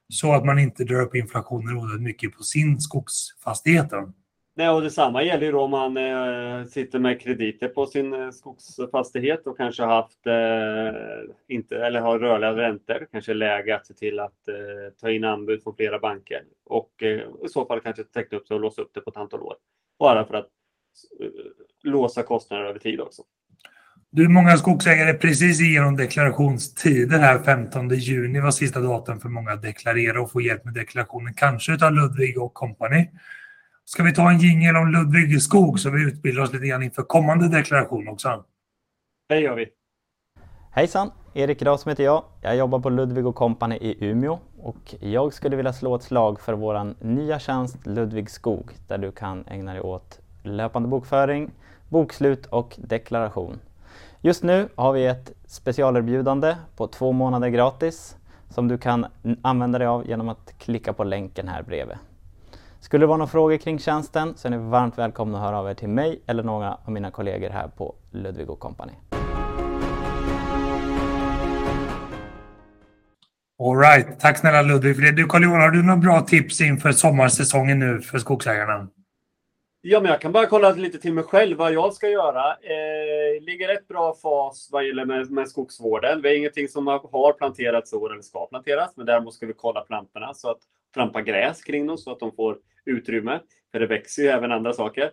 så 0.09 0.33
att 0.33 0.45
man 0.45 0.59
inte 0.59 0.85
drar 0.85 1.01
upp 1.01 1.15
inflationen 1.15 1.77
onödigt 1.77 2.03
mycket 2.03 2.37
på 2.37 2.43
sin 2.43 2.81
skogsfastighet. 2.81 3.93
Nej, 4.59 4.71
och 4.71 4.83
detsamma 4.83 5.23
gäller 5.23 5.47
ju 5.47 5.53
då 5.53 5.61
om 5.61 5.71
man 5.71 5.97
eh, 5.97 6.67
sitter 6.67 6.99
med 6.99 7.21
krediter 7.21 7.69
på 7.69 7.87
sin 7.87 8.15
eh, 8.15 8.31
skogsfastighet 8.31 9.47
och 9.47 9.57
kanske 9.57 9.83
haft 9.83 10.27
eh, 10.27 10.95
inte 11.49 11.77
eller 11.77 12.01
har 12.01 12.19
rörliga 12.19 12.57
räntor. 12.57 13.07
Kanske 13.13 13.35
läge 13.35 13.77
att 13.77 13.87
se 13.87 13.95
till 13.95 14.21
att 14.21 14.49
eh, 14.49 14.95
ta 15.01 15.11
in 15.11 15.25
anbud 15.25 15.63
från 15.63 15.77
flera 15.77 15.99
banker 15.99 16.43
och 16.67 17.03
eh, 17.03 17.21
i 17.45 17.49
så 17.49 17.67
fall 17.67 17.81
kanske 17.81 18.05
teckna 18.05 18.39
upp 18.39 18.47
sig 18.47 18.55
och 18.55 18.61
låsa 18.61 18.83
upp 18.83 18.91
det 18.95 19.01
på 19.01 19.11
ett 19.11 19.17
antal 19.17 19.43
år. 19.43 19.55
Bara 19.99 20.25
för 20.25 20.35
att 20.35 20.49
eh, 21.21 21.29
låsa 21.83 22.23
kostnader 22.23 22.65
över 22.65 22.79
tid 22.79 23.01
också. 23.01 23.23
Du, 24.11 24.29
många 24.29 24.57
skogsägare 24.57 25.15
precis 25.15 25.61
igenom 25.61 25.97
deklarationstider 25.97 27.19
här. 27.19 27.39
15 27.39 27.89
juni 27.89 28.41
var 28.41 28.51
sista 28.51 28.81
datum 28.81 29.21
för 29.21 29.29
många 29.29 29.51
att 29.51 29.63
deklarera 29.63 30.23
och 30.23 30.33
få 30.33 30.41
hjälp 30.41 30.65
med 30.65 30.75
deklarationen. 30.75 31.35
Kanske 31.35 31.73
utav 31.73 31.93
Ludvig 31.93 32.43
och 32.43 32.55
kompani. 32.55 33.11
Ska 33.89 34.03
vi 34.03 34.15
ta 34.15 34.31
en 34.31 34.39
jingel 34.39 34.77
om 34.77 34.93
Ludvig 34.93 35.43
Skog 35.43 35.81
så 35.81 35.91
vi 35.91 36.03
utbildar 36.03 36.43
oss 36.43 36.53
lite 36.53 36.67
grann 36.67 36.83
inför 36.83 37.03
kommande 37.03 37.49
deklaration 37.49 38.09
också? 38.09 38.45
Det 39.29 39.41
gör 39.41 39.57
vi. 39.57 39.67
Hejsan! 40.71 41.11
Erik 41.35 41.63
Rasm 41.63 41.89
heter 41.89 42.05
jag. 42.05 42.25
Jag 42.43 42.57
jobbar 42.57 42.79
på 42.79 42.91
Ludvig 42.91 43.27
och 43.27 43.35
Company 43.35 43.77
i 43.77 44.07
Umeå 44.07 44.39
och 44.59 44.95
jag 45.01 45.33
skulle 45.33 45.57
vilja 45.57 45.73
slå 45.73 45.95
ett 45.95 46.03
slag 46.03 46.41
för 46.41 46.53
vår 46.53 47.05
nya 47.05 47.39
tjänst 47.39 47.87
Ludvig 47.87 48.31
Skog 48.31 48.71
där 48.89 48.99
du 48.99 49.13
kan 49.13 49.45
ägna 49.47 49.73
dig 49.73 49.83
åt 49.83 50.21
löpande 50.43 50.89
bokföring, 50.89 51.51
bokslut 51.89 52.47
och 52.47 52.77
deklaration. 52.79 53.61
Just 54.21 54.43
nu 54.43 54.69
har 54.75 54.93
vi 54.93 55.07
ett 55.07 55.33
specialerbjudande 55.47 56.57
på 56.77 56.87
två 56.87 57.13
månader 57.13 57.49
gratis 57.49 58.17
som 58.51 58.69
du 58.69 58.79
kan 58.79 59.07
använda 59.43 59.79
dig 59.79 59.89
av 59.89 60.09
genom 60.09 60.29
att 60.29 60.59
klicka 60.59 60.93
på 60.93 61.05
länken 61.05 61.49
här 61.49 61.63
bredvid. 61.63 61.97
Skulle 62.81 63.03
det 63.03 63.07
vara 63.07 63.17
några 63.17 63.31
frågor 63.31 63.57
kring 63.57 63.79
tjänsten 63.79 64.37
så 64.37 64.49
är 64.49 64.51
ni 64.51 64.71
varmt 64.71 64.99
välkomna 64.99 65.39
att 65.39 65.45
höra 65.45 65.59
av 65.59 65.71
er 65.71 65.75
till 65.75 65.89
mig 65.89 66.23
eller 66.27 66.43
några 66.43 66.75
av 66.75 66.93
mina 66.93 67.11
kollegor 67.11 67.51
här 67.51 67.69
på 67.69 67.95
Ludvig 68.11 68.47
Company. 68.59 68.93
Alright, 73.63 74.21
tack 74.21 74.39
snälla 74.39 74.63
Ludvig 74.63 74.97
för 74.97 75.03
det. 75.03 75.13
Du 75.13 75.25
Carl-Johan, 75.25 75.61
har 75.61 75.71
du 75.71 75.83
några 75.83 75.97
bra 75.97 76.21
tips 76.21 76.61
inför 76.61 76.93
sommarsäsongen 76.93 77.79
nu 77.79 78.01
för 78.01 78.19
skogsägarna? 78.19 78.89
Ja, 79.81 80.01
men 80.01 80.11
jag 80.11 80.21
kan 80.21 80.33
bara 80.33 80.47
kolla 80.47 80.71
lite 80.71 80.99
till 80.99 81.13
mig 81.13 81.25
själv 81.25 81.59
vad 81.59 81.73
jag 81.73 81.95
ska 81.95 82.09
göra. 82.09 82.53
Eh, 82.53 83.43
ligger 83.43 83.69
rätt 83.69 83.89
bra 83.89 84.15
fas 84.23 84.69
vad 84.73 84.87
gäller 84.87 85.05
med, 85.05 85.31
med 85.31 85.49
skogsvården. 85.49 86.23
Vi 86.23 86.29
har 86.29 86.37
ingenting 86.37 86.69
som 86.69 86.87
har 86.87 87.33
planterats 87.33 87.93
i 87.93 87.97
år 87.97 88.13
eller 88.13 88.23
ska 88.23 88.47
planteras, 88.47 88.97
men 88.97 89.07
däremot 89.07 89.35
ska 89.35 89.47
vi 89.47 89.53
kolla 89.53 89.81
plantorna 89.81 90.35
så 90.35 90.51
att 90.51 90.61
trampa 90.99 91.23
gräs 91.23 91.63
kring 91.63 91.87
dem 91.87 91.99
så 91.99 92.13
att 92.13 92.21
de 92.21 92.33
får 92.33 92.59
utrymme. 92.87 93.41
För 93.73 93.81
det 93.81 93.87
växer 93.87 94.23
ju 94.23 94.29
även 94.29 94.53
andra 94.53 94.73
saker. 94.73 95.11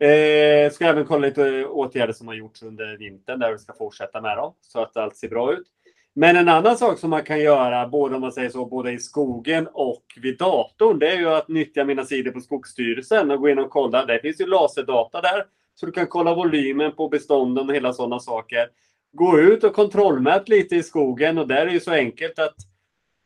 Eh, 0.00 0.70
ska 0.72 0.84
även 0.84 1.04
kolla 1.04 1.26
lite 1.26 1.64
åtgärder 1.64 2.12
som 2.12 2.28
har 2.28 2.34
gjorts 2.34 2.62
under 2.62 2.96
vintern 2.96 3.40
där 3.40 3.52
vi 3.52 3.58
ska 3.58 3.72
fortsätta 3.72 4.20
med 4.20 4.36
dem 4.36 4.54
så 4.60 4.80
att 4.80 4.96
allt 4.96 5.16
ser 5.16 5.28
bra 5.28 5.52
ut. 5.52 5.66
Men 6.14 6.36
en 6.36 6.48
annan 6.48 6.76
sak 6.76 6.98
som 6.98 7.10
man 7.10 7.22
kan 7.22 7.40
göra, 7.40 7.88
både 7.88 8.14
om 8.14 8.20
man 8.20 8.32
säger 8.32 8.50
så, 8.50 8.66
både 8.66 8.92
i 8.92 8.98
skogen 8.98 9.68
och 9.72 10.04
vid 10.16 10.38
datorn, 10.38 10.98
det 10.98 11.08
är 11.08 11.16
ju 11.16 11.28
att 11.28 11.48
nyttja 11.48 11.84
mina 11.84 12.04
sidor 12.04 12.30
på 12.30 12.40
Skogsstyrelsen 12.40 13.30
och 13.30 13.40
gå 13.40 13.48
in 13.48 13.58
och 13.58 13.70
kolla. 13.70 14.04
Det 14.06 14.20
finns 14.20 14.40
ju 14.40 14.46
laserdata 14.46 15.20
där, 15.20 15.44
så 15.74 15.86
du 15.86 15.92
kan 15.92 16.06
kolla 16.06 16.34
volymen 16.34 16.92
på 16.92 17.08
bestånden 17.08 17.68
och 17.68 17.74
hela 17.74 17.92
sådana 17.92 18.18
saker. 18.18 18.68
Gå 19.12 19.40
ut 19.40 19.64
och 19.64 19.74
kontrollmät 19.74 20.48
lite 20.48 20.76
i 20.76 20.82
skogen 20.82 21.38
och 21.38 21.48
där 21.48 21.56
är 21.56 21.66
det 21.66 21.72
ju 21.72 21.80
så 21.80 21.92
enkelt 21.92 22.38
att 22.38 22.56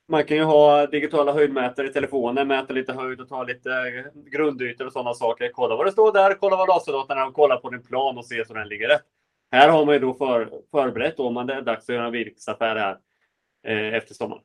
man 0.08 0.24
kan 0.24 0.36
ju 0.36 0.42
ha 0.42 0.86
digitala 0.86 1.32
höjdmätare 1.32 1.86
i 1.86 1.92
telefonen, 1.92 2.48
mäta 2.48 2.72
lite 2.72 2.92
höjd 2.92 3.20
och 3.20 3.28
ta 3.28 3.42
lite 3.42 3.70
grundytor 4.14 4.86
och 4.86 4.92
sådana 4.92 5.14
saker. 5.14 5.50
Kolla 5.52 5.76
vad 5.76 5.86
det 5.86 5.92
står 5.92 6.12
där, 6.12 6.34
kolla 6.34 6.56
vad 6.56 6.68
laserdatan 6.68 7.18
är 7.18 7.26
och 7.26 7.34
kolla 7.34 7.56
på 7.56 7.70
din 7.70 7.82
plan 7.82 8.18
och 8.18 8.26
se 8.26 8.44
så 8.46 8.54
den 8.54 8.68
ligger 8.68 8.88
rätt. 8.88 9.02
Här 9.52 9.68
har 9.68 9.84
man 9.84 9.94
ju 9.94 10.00
då 10.00 10.14
för, 10.14 10.48
förberett 10.70 11.20
om 11.20 11.34
man 11.34 11.46
det 11.46 11.54
är 11.54 11.62
dags 11.62 11.88
att 11.88 11.94
göra 11.94 12.06
en 12.06 12.12
virkesaffär 12.12 12.76
här 12.76 12.96
eh, 13.66 13.94
efter 13.94 14.14
sommaren. 14.14 14.42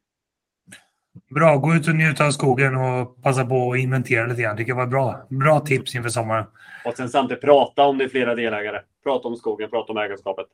Bra, 1.36 1.58
gå 1.58 1.74
ut 1.74 1.88
och 1.88 1.96
njuta 1.96 2.26
av 2.26 2.32
skogen 2.32 2.76
och 2.76 3.24
passa 3.24 3.46
på 3.46 3.72
att 3.72 3.80
inventera 3.80 4.26
lite 4.28 4.42
grann. 4.42 4.56
Det 4.56 4.66
kan 4.66 4.78
vara 4.78 4.88
bra. 4.88 5.28
Bra 5.30 5.60
tips 5.60 5.96
inför 5.96 6.10
sommaren. 6.10 6.46
Och 6.86 6.94
sen 6.94 7.10
samtidigt 7.10 7.42
prata 7.42 7.84
om 7.84 7.98
det 7.98 8.04
är 8.04 8.10
flera 8.10 8.36
delägare. 8.36 8.82
Prata 9.04 9.28
om 9.28 9.36
skogen, 9.36 9.70
prata 9.70 9.92
om 9.92 9.98
ägarskapet. 9.98 10.46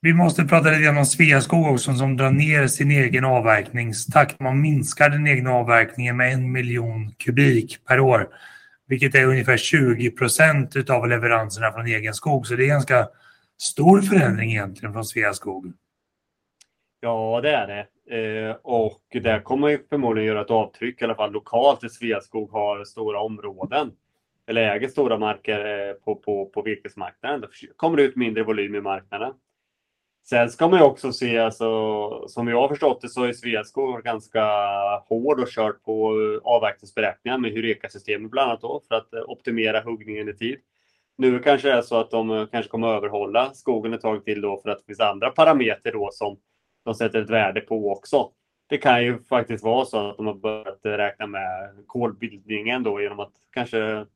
Vi 0.00 0.14
måste 0.14 0.44
prata 0.44 0.70
lite 0.70 0.82
grann 0.82 0.98
om 0.98 1.06
Sveaskog 1.06 1.66
också 1.66 1.94
som 1.94 2.16
drar 2.16 2.30
ner 2.30 2.66
sin 2.66 2.90
egen 2.90 3.24
avverkningstakt. 3.24 4.40
Man 4.40 4.60
minskar 4.60 5.10
den 5.10 5.26
egna 5.26 5.50
avverkningen 5.50 6.16
med 6.16 6.32
en 6.32 6.52
miljon 6.52 7.12
kubik 7.12 7.84
per 7.84 8.00
år 8.00 8.28
vilket 8.86 9.14
är 9.14 9.26
ungefär 9.26 9.56
20 9.56 10.10
procent 10.10 10.90
av 10.90 11.08
leveranserna 11.08 11.72
från 11.72 11.86
egen 11.86 12.14
skog. 12.14 12.46
Så 12.46 12.54
det 12.54 12.62
är 12.62 12.64
en 12.64 12.70
ganska 12.70 13.08
stor 13.58 14.00
förändring 14.00 14.50
egentligen 14.50 14.92
från 14.92 15.04
Sveaskog. 15.04 15.72
Ja, 17.00 17.40
det 17.42 17.50
är 17.50 17.66
det. 17.66 17.86
Eh, 18.10 18.56
och 18.62 19.02
det 19.12 19.40
kommer 19.44 19.80
förmodligen 19.88 20.28
göra 20.28 20.40
ett 20.40 20.50
avtryck, 20.50 21.02
i 21.02 21.04
alla 21.04 21.14
fall 21.14 21.32
lokalt, 21.32 21.80
där 21.80 21.88
Sveaskog 21.88 22.50
har 22.50 22.84
stora 22.84 23.20
områden 23.20 23.92
eller 24.46 24.62
äger 24.62 24.88
stora 24.88 25.18
marker 25.18 25.88
eh, 25.88 25.94
på, 25.94 26.14
på, 26.14 26.46
på 26.46 26.62
virkesmarknaden. 26.62 27.40
Det 27.40 27.48
kommer 27.76 27.96
det 27.96 28.02
ut 28.02 28.16
mindre 28.16 28.42
volym 28.42 28.74
i 28.74 28.80
marknaden. 28.80 29.32
Sen 30.28 30.50
ska 30.50 30.68
man 30.68 30.78
ju 30.78 30.84
också 30.84 31.12
se, 31.12 31.38
alltså, 31.38 32.28
som 32.28 32.48
jag 32.48 32.60
har 32.60 32.68
förstått 32.68 33.00
det, 33.00 33.08
så 33.08 33.24
är 33.24 33.32
Sveaskog 33.32 34.02
ganska 34.02 34.44
hård 35.08 35.40
och 35.40 35.48
kört 35.48 35.82
på 35.82 36.12
avverkningsberäkningar 36.44 37.38
med 37.38 37.52
Hureka-systemet 37.52 38.30
bland 38.30 38.50
annat 38.50 38.60
då, 38.60 38.82
för 38.88 38.94
att 38.94 39.14
eh, 39.14 39.22
optimera 39.26 39.80
huggningen 39.80 40.28
i 40.28 40.34
tid. 40.34 40.58
Nu 41.18 41.38
kanske 41.38 41.68
det 41.68 41.74
är 41.74 41.82
så 41.82 41.96
att 41.96 42.10
de 42.10 42.30
eh, 42.30 42.46
kanske 42.46 42.70
kommer 42.70 42.88
att 42.88 42.96
överhålla 42.96 43.54
skogen 43.54 43.92
ett 43.92 44.00
tag 44.00 44.24
till 44.24 44.40
då 44.40 44.60
för 44.60 44.70
att 44.70 44.78
det 44.78 44.84
finns 44.86 45.00
andra 45.00 45.30
parametrar 45.30 45.92
då 45.92 46.10
som 46.12 46.36
de 46.84 46.94
sätter 46.94 47.22
ett 47.22 47.30
värde 47.30 47.60
på 47.60 47.92
också. 47.92 48.30
Det 48.68 48.78
kan 48.78 49.04
ju 49.04 49.22
faktiskt 49.22 49.64
vara 49.64 49.84
så 49.84 50.10
att 50.10 50.16
de 50.16 50.26
har 50.26 50.34
börjat 50.34 50.80
räkna 50.82 51.26
med 51.26 51.70
kolbildningen 51.86 52.82
då 52.82 53.00
genom 53.00 53.20
att 53.20 53.32
kanske 53.50 54.06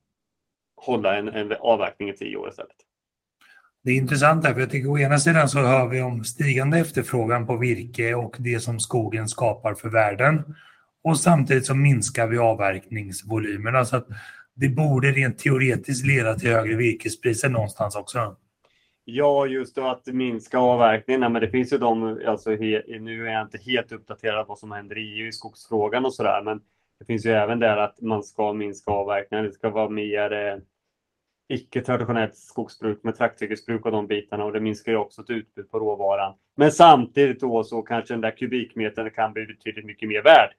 hålla 0.76 1.17
en, 1.17 1.29
en 1.29 1.52
avverkning 1.61 2.09
i 2.09 2.17
tio 2.17 2.37
år 2.37 2.49
istället 2.49 2.89
det 3.85 3.91
är 3.91 3.97
intressant 3.97 4.43
därför 4.43 4.61
jag 4.61 4.71
tycker 4.71 4.91
å 4.91 4.99
ena 4.99 5.19
sidan 5.19 5.49
så 5.49 5.59
hör 5.59 5.89
vi 5.89 6.03
om 6.03 6.25
stigande 6.25 6.79
efterfrågan 6.79 7.47
på 7.47 7.57
virke 7.57 8.15
och 8.15 8.37
det 8.39 8.61
som 8.61 8.81
skogen 8.81 9.29
skapar 9.29 9.75
för 9.75 9.89
världen. 9.89 10.55
Och 11.05 11.19
samtidigt 11.19 11.67
så 11.67 11.75
minskar 11.75 12.27
vi 12.27 12.39
avverkningsvolymerna 12.39 13.85
så 13.85 13.97
att 13.97 14.07
det 14.55 14.69
borde 14.69 15.11
rent 15.11 15.39
teoretiskt 15.39 16.07
leda 16.07 16.35
till 16.35 16.51
högre 16.51 16.77
virkespriser 16.77 17.49
någonstans 17.49 17.97
också. 17.97 18.37
Ja, 19.05 19.47
just 19.47 19.75
det, 19.75 19.91
att 19.91 20.07
minska 20.07 20.59
avverkningarna. 20.59 21.29
Men 21.29 21.43
det 21.43 21.51
finns 21.51 21.73
ju 21.73 21.79
de, 21.79 22.21
alltså, 22.27 22.51
he, 22.51 22.83
nu 23.01 23.27
är 23.27 23.33
jag 23.33 23.43
inte 23.43 23.59
helt 23.59 23.93
uppdaterad 23.93 24.47
på 24.47 24.49
vad 24.49 24.59
som 24.59 24.73
händer 24.73 24.99
i 24.99 25.21
EU 25.21 25.29
i 25.29 25.33
skogsfrågan 25.33 26.05
och 26.05 26.15
sådär, 26.15 26.43
men 26.43 26.61
det 26.99 27.05
finns 27.05 27.27
ju 27.27 27.31
även 27.31 27.59
där 27.59 27.77
att 27.77 28.01
man 28.01 28.23
ska 28.23 28.53
minska 28.53 28.91
avverkningarna. 28.91 29.49
Det 29.49 29.55
ska 29.55 29.71
vara 29.71 29.89
mer 29.89 30.33
eh, 30.33 30.59
icke-traditionellt 31.50 32.37
skogsbruk 32.37 33.04
med 33.04 33.16
trakthyggesbruk 33.16 33.87
och 33.87 33.92
de 33.92 34.07
bitarna 34.07 34.45
och 34.45 34.52
det 34.52 34.61
minskar 34.61 34.92
ju 34.92 34.99
också 34.99 35.23
ett 35.23 35.30
utbud 35.30 35.71
på 35.71 35.78
råvaran. 35.78 36.35
Men 36.57 36.73
samtidigt 36.73 37.40
då 37.40 37.64
så 37.64 37.83
kanske 37.83 38.14
den 38.14 38.21
där 38.21 38.37
kubikmetern 38.37 39.11
kan 39.11 39.33
bli 39.33 39.47
betydligt 39.47 39.85
mycket 39.85 40.09
mer 40.09 40.23
värd. 40.23 40.50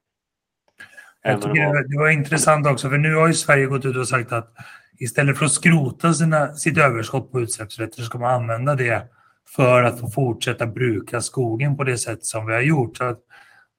Jag 1.24 1.41
tycker 1.41 1.89
det 1.89 2.00
var, 2.00 2.10
intressant 2.10 2.67
också, 2.67 2.89
för 2.89 2.98
nu 2.98 3.15
har 3.15 3.27
ju 3.27 3.33
Sverige 3.33 3.65
gått 3.65 3.86
ut 3.86 3.98
och 3.98 4.07
sagt 4.07 4.31
att 4.31 4.53
istället 5.00 5.38
för 5.38 5.45
att 5.45 5.51
skrota 5.51 6.13
sina, 6.13 6.53
sitt 6.53 6.77
överskott 6.77 7.31
på 7.31 7.41
utsläppsrätter 7.41 8.01
ska 8.01 8.17
man 8.17 8.33
använda 8.33 8.75
det 8.75 9.03
för 9.55 9.83
att 9.83 10.00
få 10.00 10.10
fortsätta 10.10 10.67
bruka 10.67 11.21
skogen 11.21 11.77
på 11.77 11.83
det 11.83 11.98
sätt 11.98 12.25
som 12.25 12.45
vi 12.45 12.53
har 12.53 12.62
gjort. 12.62 12.98
Så 12.98 13.15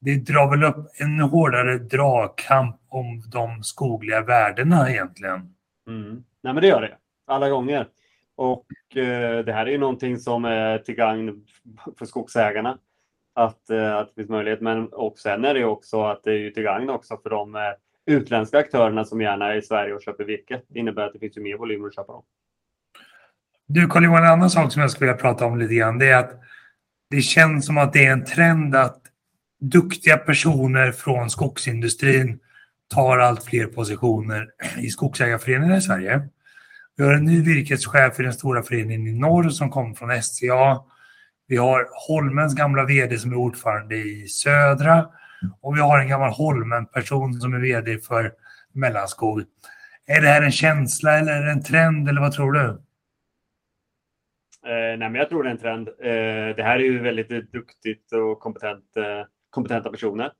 det 0.00 0.14
drar 0.14 0.50
väl 0.50 0.64
upp 0.64 0.90
en 0.99 1.21
hårdare 1.21 1.78
dragkamp 1.78 2.76
om 2.88 3.23
de 3.33 3.62
skogliga 3.62 4.23
värdena 4.23 4.90
egentligen. 4.90 5.54
Mm. 5.88 6.25
Nej, 6.42 6.54
men 6.54 6.57
det 6.57 6.66
gör 6.66 6.81
det 6.81 6.97
alla 7.33 7.49
gånger. 7.49 7.89
Och 8.37 8.97
eh, 8.97 9.45
det 9.45 9.53
här 9.53 9.67
är 9.67 9.71
ju 9.71 9.79
någonting 9.79 10.19
som 10.19 10.45
är 10.45 10.79
till 10.79 10.95
gagn 10.95 11.45
för 11.99 12.07
skogsägarna. 12.07 12.79
Att, 13.35 13.71
eh, 13.71 13.97
att 13.97 14.09
det 14.09 14.15
finns 14.15 14.29
möjlighet. 14.29 14.61
Men 14.61 14.89
och 14.89 15.19
sen 15.19 15.45
är 15.45 15.55
det 15.55 15.65
också 15.65 16.03
att 16.03 16.25
det 16.25 16.33
är 16.33 16.51
till 16.51 16.62
gagn 16.62 16.91
också 16.91 17.19
för 17.23 17.31
de 17.31 17.55
eh, 17.55 17.62
utländska 18.07 18.59
aktörerna 18.59 19.05
som 19.05 19.21
gärna 19.21 19.53
är 19.53 19.57
i 19.57 19.62
Sverige 19.62 19.95
och 19.95 20.03
köper 20.03 20.25
virke. 20.25 20.61
Det 20.69 20.79
innebär 20.79 21.07
att 21.07 21.12
det 21.12 21.19
finns 21.19 21.37
ju 21.37 21.41
mer 21.41 21.57
volymer 21.57 21.89
att 21.89 21.95
köpa 21.95 22.12
dem. 22.12 22.23
Du 23.67 23.87
Carl-Johan, 23.87 24.25
en 24.25 24.31
annan 24.31 24.51
sak 24.51 24.73
som 24.73 24.83
jag 24.83 24.91
skulle 24.91 25.11
vilja 25.11 25.23
prata 25.23 25.47
om 25.47 25.59
lite 25.59 25.75
grann 25.75 25.99
det 25.99 26.09
är 26.09 26.17
att 26.17 26.41
det 27.11 27.21
känns 27.21 27.67
som 27.67 27.79
att 27.79 27.93
det 27.93 28.07
är 28.07 28.12
en 28.12 28.25
trend 28.25 28.77
att 28.77 29.01
duktiga 29.61 30.17
personer 30.17 30.93
från 30.93 31.31
skogsindustrin 31.31 32.39
tar 32.95 33.19
allt 33.19 33.45
fler 33.45 33.67
positioner 33.67 34.49
i 34.79 34.89
skogsägarföreningar 34.89 35.77
i 35.77 35.81
Sverige. 35.81 36.29
Vi 36.97 37.05
har 37.05 37.15
en 37.15 37.25
ny 37.25 37.43
virkeschef 37.43 38.21
i 38.21 38.23
den 38.23 38.33
stora 38.33 38.63
föreningen 38.63 39.07
i 39.07 39.13
norr 39.13 39.49
som 39.49 39.71
kom 39.71 39.95
från 39.95 40.23
SCA. 40.23 40.81
Vi 41.47 41.57
har 41.57 41.89
Holmens 42.09 42.55
gamla 42.55 42.85
vd 42.85 43.19
som 43.19 43.33
är 43.33 43.37
ordförande 43.37 43.97
i 43.97 44.29
Södra 44.29 45.09
och 45.61 45.77
vi 45.77 45.81
har 45.81 45.99
en 45.99 46.09
gammal 46.09 46.31
Holmen-person 46.31 47.41
som 47.41 47.55
är 47.55 47.59
vd 47.59 47.99
för 47.99 48.33
Mellanskog. 48.73 49.43
Är 50.07 50.21
det 50.21 50.29
här 50.29 50.43
en 50.43 50.53
känsla 50.53 51.19
eller 51.19 51.33
är 51.33 51.43
det 51.43 51.53
en 51.53 51.63
trend 51.63 52.09
eller 52.09 52.21
vad 52.21 52.33
tror 52.33 52.53
du? 52.53 52.67
Eh, 54.67 54.99
nej, 54.99 54.99
men 54.99 55.15
jag 55.15 55.29
tror 55.29 55.43
det 55.43 55.49
är 55.49 55.53
en 55.53 55.59
trend. 55.59 55.89
Eh, 55.89 56.57
det 56.57 56.63
här 56.63 56.77
är 56.77 56.85
ju 56.85 56.99
väldigt 56.99 57.53
duktigt 57.53 58.13
och 58.13 58.41
kompetent, 58.41 58.97
eh, 58.97 59.27
kompetenta 59.51 59.91
personer. 59.91 60.33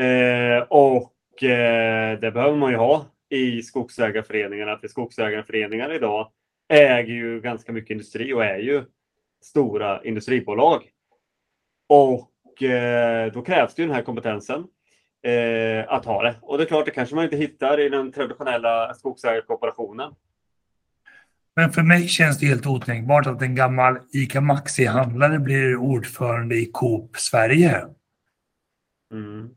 Eh, 0.00 0.62
och 0.68 1.42
eh, 1.42 2.18
det 2.20 2.30
behöver 2.30 2.56
man 2.56 2.70
ju 2.70 2.76
ha 2.76 3.06
i 3.30 3.62
skogsägarföreningarna. 3.62 4.78
För 4.78 4.88
skogsägarföreningar 4.88 5.94
idag 5.94 6.30
äger 6.68 7.14
ju 7.14 7.40
ganska 7.40 7.72
mycket 7.72 7.90
industri 7.90 8.32
och 8.32 8.44
är 8.44 8.58
ju 8.58 8.84
stora 9.42 10.04
industribolag. 10.04 10.82
Och 11.88 12.62
eh, 12.62 13.32
då 13.32 13.42
krävs 13.42 13.74
det 13.74 13.82
ju 13.82 13.88
den 13.88 13.96
här 13.96 14.02
kompetensen 14.02 14.64
eh, 15.22 15.92
att 15.92 16.04
ha 16.04 16.22
det. 16.22 16.36
Och 16.42 16.58
det 16.58 16.64
är 16.64 16.66
klart, 16.66 16.84
det 16.84 16.90
kanske 16.90 17.14
man 17.14 17.24
inte 17.24 17.36
hittar 17.36 17.80
i 17.80 17.88
den 17.88 18.12
traditionella 18.12 18.94
skogsägarkooperationen. 18.94 20.14
Men 21.56 21.70
för 21.70 21.82
mig 21.82 22.08
känns 22.08 22.38
det 22.38 22.46
helt 22.46 22.66
otänkbart 22.66 23.26
att 23.26 23.42
en 23.42 23.54
gammal 23.54 23.98
ICA 24.12 24.40
Maxi-handlare 24.40 25.38
blir 25.38 25.76
ordförande 25.76 26.54
i 26.54 26.66
Coop 26.72 27.16
Sverige. 27.16 27.86
Mm. 29.12 29.50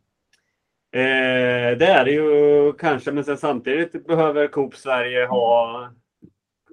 Eh, 0.94 1.78
det 1.78 1.86
är 1.86 2.06
det 2.06 2.12
ju 2.12 2.74
kanske, 2.74 3.12
men 3.12 3.24
sen 3.24 3.38
samtidigt 3.38 4.08
behöver 4.08 4.48
Coop 4.48 4.76
Sverige 4.76 5.26
ha 5.26 5.90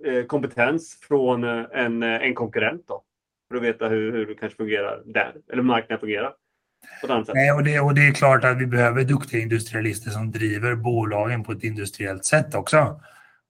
eh, 0.07 0.25
kompetens 0.25 0.99
från 1.09 1.45
eh, 1.45 1.65
en, 1.73 2.03
eh, 2.03 2.23
en 2.23 2.35
konkurrent 2.35 2.85
då. 2.89 3.03
För 3.49 3.57
att 3.57 3.63
veta 3.63 3.89
hur, 3.89 4.13
hur 4.13 4.27
det 4.27 4.35
kanske 4.35 4.57
fungerar 4.57 5.03
där, 5.05 5.33
eller 5.53 5.63
marknaden 5.63 6.01
fungerar. 6.01 6.33
På 7.01 7.07
ett 7.07 7.11
annat 7.11 7.27
sätt. 7.27 7.35
Nej, 7.35 7.53
och, 7.53 7.65
det, 7.65 7.81
och 7.81 7.95
det 7.95 8.09
är 8.09 8.13
klart 8.13 8.45
att 8.45 8.59
vi 8.59 8.67
behöver 8.67 9.05
duktiga 9.05 9.41
industrialister 9.41 10.11
som 10.11 10.31
driver 10.31 10.75
bolagen 10.75 11.45
på 11.45 11.53
ett 11.53 11.65
industriellt 11.65 12.25
sätt 12.25 12.55
också. 12.55 13.01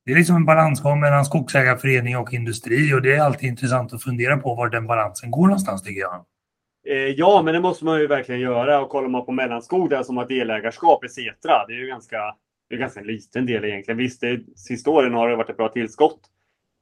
Det 0.04 0.12
är 0.12 0.16
liksom 0.16 0.36
en 0.36 0.44
balansgång 0.44 1.00
mellan 1.00 1.24
skogsägarförening 1.24 2.16
och 2.16 2.32
industri 2.32 2.94
och 2.94 3.02
det 3.02 3.16
är 3.16 3.20
alltid 3.20 3.48
intressant 3.48 3.92
att 3.92 4.02
fundera 4.02 4.36
på 4.36 4.54
var 4.54 4.68
den 4.68 4.86
balansen 4.86 5.30
går 5.30 5.46
någonstans 5.46 5.82
tycker 5.82 6.00
jag. 6.00 6.24
Eh, 6.86 6.96
ja, 6.96 7.42
men 7.42 7.54
det 7.54 7.60
måste 7.60 7.84
man 7.84 8.00
ju 8.00 8.06
verkligen 8.06 8.40
göra. 8.40 8.80
Och 8.80 8.88
kollar 8.88 9.08
man 9.08 9.26
på 9.26 9.32
Mellanskog 9.32 9.90
där 9.90 10.02
som 10.02 10.16
har 10.16 10.28
delägarskap 10.28 11.04
i 11.04 11.08
Setra, 11.08 11.66
det 11.66 11.74
är 11.74 11.78
ju 11.78 11.86
ganska, 11.86 12.36
det 12.68 12.74
är 12.74 12.78
ganska 12.78 13.00
en 13.00 13.06
liten 13.06 13.46
del 13.46 13.64
egentligen. 13.64 13.98
Visst, 13.98 14.20
det, 14.20 14.40
sista 14.56 14.90
åren 14.90 15.14
har 15.14 15.28
det 15.28 15.36
varit 15.36 15.50
ett 15.50 15.56
bra 15.56 15.68
tillskott 15.68 16.20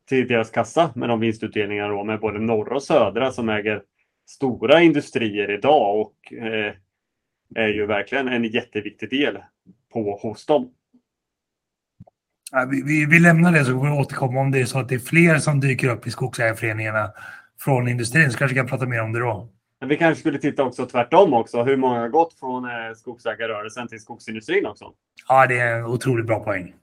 till 0.08 0.28
deras 0.28 0.50
kassa 0.50 0.90
med 0.94 1.08
de 1.08 1.20
vinstutdelningarna 1.20 1.88
då, 1.88 2.04
med 2.04 2.20
både 2.20 2.38
norra 2.38 2.74
och 2.74 2.82
södra 2.82 3.32
som 3.32 3.48
äger 3.48 3.82
stora 4.28 4.82
industrier 4.82 5.50
idag 5.50 6.00
och 6.00 6.32
eh, 6.32 6.74
är 7.54 7.68
ju 7.68 7.86
verkligen 7.86 8.28
en 8.28 8.44
jätteviktig 8.44 9.10
del 9.10 9.38
på, 9.92 10.18
hos 10.22 10.46
dem. 10.46 10.70
Ja, 12.52 12.68
vi, 12.70 12.82
vi, 12.82 13.06
vi, 13.06 13.20
lämnar 13.20 13.52
det 13.52 13.64
så 13.64 13.72
får 13.72 13.86
vi 13.86 13.92
återkomma 13.92 14.40
om 14.40 14.50
det 14.50 14.60
är 14.60 14.64
så 14.64 14.78
att 14.78 14.88
det 14.88 14.94
är 14.94 14.98
fler 14.98 15.38
som 15.38 15.60
dyker 15.60 15.88
upp 15.88 16.06
i 16.06 16.10
skogsägarföreningarna 16.10 17.12
från 17.60 17.88
industrin 17.88 18.30
så 18.30 18.38
kanske 18.38 18.54
vi 18.54 18.58
kan 18.58 18.66
prata 18.66 18.86
mer 18.86 19.02
om 19.02 19.12
det 19.12 19.20
då. 19.20 19.48
Men 19.80 19.88
vi 19.88 19.96
kanske 19.96 20.20
skulle 20.20 20.38
titta 20.38 20.64
också 20.64 20.86
tvärtom 20.86 21.34
också. 21.34 21.62
Hur 21.62 21.76
många 21.76 22.00
har 22.00 22.08
gått 22.08 22.34
från 22.34 22.64
eh, 22.64 22.94
skogsägarrörelsen 22.96 23.88
till 23.88 24.00
skogsindustrin 24.00 24.66
också? 24.66 24.92
Ja, 25.28 25.46
det 25.46 25.58
är 25.58 25.78
en 25.78 25.84
otroligt 25.84 26.26
bra 26.26 26.44
poäng. 26.44 26.74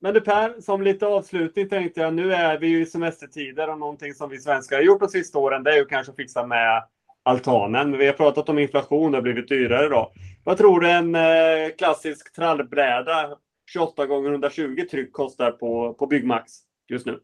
Men 0.00 0.14
du 0.14 0.20
Per, 0.20 0.60
som 0.60 0.82
lite 0.82 1.06
avslutning 1.06 1.68
tänkte 1.68 2.00
jag, 2.00 2.14
nu 2.14 2.32
är 2.32 2.58
vi 2.58 2.66
ju 2.66 2.82
i 2.82 2.86
semestertider 2.86 3.70
och 3.70 3.78
någonting 3.78 4.14
som 4.14 4.30
vi 4.30 4.38
svenskar 4.38 4.76
har 4.76 4.82
gjort 4.82 5.00
de 5.00 5.08
sista 5.08 5.38
åren, 5.38 5.62
det 5.62 5.72
är 5.72 5.76
ju 5.76 5.84
kanske 5.84 6.10
att 6.10 6.16
fixa 6.16 6.46
med 6.46 6.84
altanen. 7.22 7.98
Vi 7.98 8.06
har 8.06 8.12
pratat 8.12 8.48
om 8.48 8.58
inflation, 8.58 9.12
det 9.12 9.18
har 9.18 9.22
blivit 9.22 9.48
dyrare 9.48 9.88
då. 9.88 10.12
Vad 10.44 10.58
tror 10.58 10.80
du 10.80 10.90
en 10.90 11.14
eh, 11.14 11.76
klassisk 11.78 12.34
trallbräda 12.34 13.36
28 13.72 14.06
gånger 14.06 14.30
120 14.30 14.84
tryck 14.90 15.12
kostar 15.12 15.50
på, 15.50 15.94
på 15.94 16.06
Byggmax 16.06 16.52
just 16.88 17.06
nu? 17.06 17.18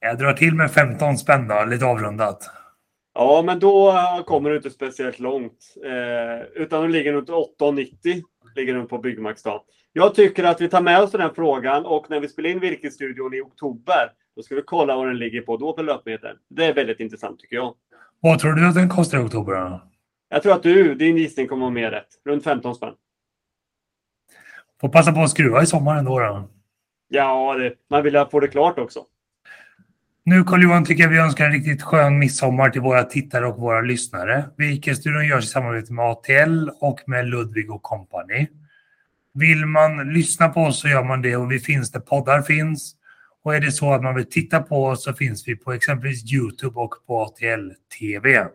Jag 0.00 0.18
drar 0.18 0.32
till 0.32 0.54
med 0.54 0.70
15 0.70 1.18
spänn 1.18 1.48
då, 1.48 1.64
lite 1.64 1.84
avrundat. 1.86 2.50
Ja, 3.14 3.42
men 3.46 3.58
då 3.58 3.94
kommer 4.26 4.50
du 4.50 4.56
inte 4.56 4.70
speciellt 4.70 5.18
långt. 5.18 5.74
Eh, 5.84 6.62
utan 6.62 6.82
du 6.82 6.88
ligger 6.88 7.12
runt 7.12 7.28
8,90 7.28 8.22
ligger 8.56 8.74
den 8.74 8.86
på 8.86 8.98
Byggmax 8.98 9.42
då. 9.42 9.64
Jag 9.92 10.14
tycker 10.14 10.44
att 10.44 10.60
vi 10.60 10.68
tar 10.68 10.80
med 10.80 11.02
oss 11.02 11.12
den 11.12 11.34
frågan 11.34 11.86
och 11.86 12.10
när 12.10 12.20
vi 12.20 12.28
spelar 12.28 12.50
in 12.50 12.60
Virkesstudion 12.60 13.34
i 13.34 13.40
oktober, 13.40 14.12
då 14.36 14.42
ska 14.42 14.54
vi 14.54 14.62
kolla 14.62 14.96
vad 14.96 15.06
den 15.06 15.18
ligger 15.18 15.40
på 15.40 15.56
då 15.56 15.72
på 15.72 15.82
löpmeter. 15.82 16.36
Det 16.48 16.64
är 16.64 16.74
väldigt 16.74 17.00
intressant 17.00 17.40
tycker 17.40 17.56
jag. 17.56 17.74
Vad 18.20 18.38
tror 18.38 18.52
du 18.52 18.68
att 18.68 18.74
den 18.74 18.88
kostar 18.88 19.18
i 19.18 19.20
oktober? 19.20 19.52
Då? 19.52 19.80
Jag 20.28 20.42
tror 20.42 20.52
att 20.52 20.62
du, 20.62 20.94
din 20.94 21.16
gissning 21.16 21.48
kommer 21.48 21.60
vara 21.60 21.74
mer 21.74 21.90
rätt. 21.90 22.08
Runt 22.24 22.44
15 22.44 22.74
spänn. 22.74 22.94
Får 24.80 24.88
passa 24.88 25.12
på 25.12 25.20
att 25.20 25.30
skruva 25.30 25.62
i 25.62 25.66
sommar 25.66 25.98
ändå 25.98 26.18
då. 26.18 26.48
Ja, 27.08 27.54
det, 27.54 27.74
man 27.90 28.02
vill 28.02 28.24
få 28.30 28.40
det 28.40 28.48
klart 28.48 28.78
också. 28.78 29.04
Nu 30.26 30.44
Carl-Johan 30.44 30.84
tycker 30.84 31.02
jag 31.02 31.10
vi 31.10 31.18
önskar 31.18 31.46
en 31.46 31.52
riktigt 31.52 31.82
skön 31.82 32.18
midsommar 32.18 32.70
till 32.70 32.80
våra 32.80 33.04
tittare 33.04 33.46
och 33.46 33.60
våra 33.60 33.80
lyssnare. 33.80 34.44
Virkesstudion 34.56 35.26
görs 35.26 35.44
i 35.44 35.48
samarbete 35.48 35.92
med 35.92 36.04
ATL 36.04 36.68
och 36.80 37.00
med 37.06 37.26
Ludvig 37.26 37.70
och 37.70 37.82
Company. 37.82 38.46
Vill 39.34 39.66
man 39.66 40.12
lyssna 40.12 40.48
på 40.48 40.60
oss 40.60 40.80
så 40.80 40.88
gör 40.88 41.04
man 41.04 41.22
det 41.22 41.36
och 41.36 41.52
vi 41.52 41.58
finns 41.58 41.90
där 41.90 42.00
poddar 42.00 42.42
finns. 42.42 42.94
Och 43.42 43.54
är 43.54 43.60
det 43.60 43.72
så 43.72 43.92
att 43.92 44.02
man 44.02 44.14
vill 44.14 44.30
titta 44.30 44.60
på 44.62 44.86
oss 44.86 45.04
så 45.04 45.12
finns 45.12 45.48
vi 45.48 45.56
på 45.56 45.72
exempelvis 45.72 46.32
Youtube 46.32 46.80
och 46.80 46.94
på 47.06 47.22
ATL 47.22 47.70
TV. 47.98 48.46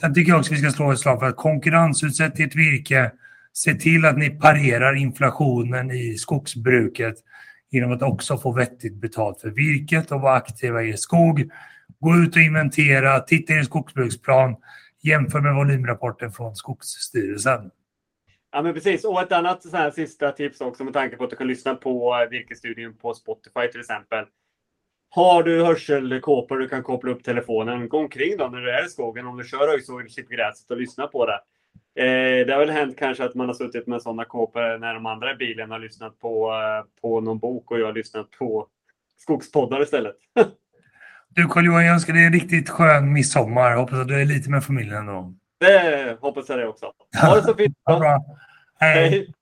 Sen 0.00 0.14
tycker 0.14 0.32
jag 0.32 0.38
också 0.38 0.52
att 0.52 0.58
vi 0.58 0.62
ska 0.62 0.70
slå 0.70 0.92
ett 0.92 0.98
slag 0.98 1.20
för 1.20 1.26
att 1.26 1.36
konkurrensutsätt 1.36 2.40
ert 2.40 2.54
virke. 2.54 3.10
Se 3.52 3.74
till 3.74 4.04
att 4.04 4.18
ni 4.18 4.30
parerar 4.30 4.94
inflationen 4.94 5.90
i 5.90 6.14
skogsbruket 6.14 7.14
genom 7.74 7.92
att 7.92 8.02
också 8.02 8.38
få 8.38 8.52
vettigt 8.52 8.94
betalt 8.94 9.40
för 9.40 9.50
virket 9.50 10.12
och 10.12 10.20
vara 10.20 10.34
aktiva 10.34 10.82
i 10.82 10.90
er 10.90 10.96
skog. 10.96 11.50
Gå 12.00 12.16
ut 12.16 12.36
och 12.36 12.42
inventera, 12.42 13.20
titta 13.20 13.52
i 13.52 13.56
er 13.56 13.62
skogsbruksplan, 13.62 14.56
jämför 15.02 15.40
med 15.40 15.54
volymrapporten 15.54 16.32
från 16.32 16.56
Skogsstyrelsen. 16.56 17.70
Ja, 18.52 18.62
men 18.62 18.74
precis. 18.74 19.04
Och 19.04 19.22
ett 19.22 19.32
annat 19.32 19.62
så 19.62 19.76
här, 19.76 19.90
sista 19.90 20.32
tips 20.32 20.60
också 20.60 20.84
med 20.84 20.92
tanke 20.92 21.16
på 21.16 21.24
att 21.24 21.30
du 21.30 21.36
kan 21.36 21.46
lyssna 21.46 21.74
på 21.74 22.14
eh, 22.14 22.30
virkesstudien 22.30 22.96
på 22.96 23.14
Spotify 23.14 23.68
till 23.70 23.80
exempel. 23.80 24.24
Har 25.08 25.42
du 25.42 25.64
hörselkåpor 25.64 26.58
du 26.58 26.68
kan 26.68 26.82
koppla 26.82 27.10
upp 27.10 27.24
telefonen, 27.24 27.88
gå 27.88 27.98
omkring 27.98 28.36
då 28.36 28.48
när 28.48 28.60
du 28.60 28.70
är 28.70 28.86
i 28.86 28.88
skogen. 28.88 29.26
Om 29.26 29.36
du 29.36 29.44
kör 29.44 29.68
högsågen, 29.68 30.08
klipper 30.08 30.34
gräset 30.34 30.70
och 30.70 30.76
lyssna 30.76 31.06
på 31.06 31.26
det. 31.26 31.40
Eh, 31.96 32.46
det 32.46 32.52
har 32.52 32.58
väl 32.58 32.70
hänt 32.70 32.98
kanske 32.98 33.24
att 33.24 33.34
man 33.34 33.46
har 33.46 33.54
suttit 33.54 33.86
med 33.86 34.02
sådana 34.02 34.24
kåpor 34.24 34.78
när 34.78 34.94
de 34.94 35.06
andra 35.06 35.32
i 35.32 35.34
bilen 35.34 35.70
har 35.70 35.78
lyssnat 35.78 36.20
på, 36.20 36.52
eh, 36.52 37.00
på 37.00 37.20
någon 37.20 37.38
bok 37.38 37.70
och 37.70 37.80
jag 37.80 37.86
har 37.86 37.92
lyssnat 37.92 38.30
på 38.30 38.66
skogspoddar 39.18 39.82
istället. 39.82 40.16
du 41.28 41.48
Carl-Johan, 41.48 41.84
jag 41.84 41.94
önskar 41.94 42.12
dig 42.12 42.26
en 42.26 42.32
riktigt 42.32 42.70
skön 42.70 43.12
midsommar. 43.12 43.76
Hoppas 43.76 43.98
att 43.98 44.08
du 44.08 44.20
är 44.20 44.24
lite 44.24 44.50
med 44.50 44.64
familjen 44.64 44.98
ändå. 44.98 45.34
Det 45.60 46.18
hoppas 46.20 46.48
jag 46.48 46.58
det 46.58 46.66
också. 46.66 46.92
Ha 47.22 47.34
det 47.34 47.42
så 47.42 47.54
fint. 47.54 47.76
Hej. 48.80 49.08
Hej. 49.10 49.34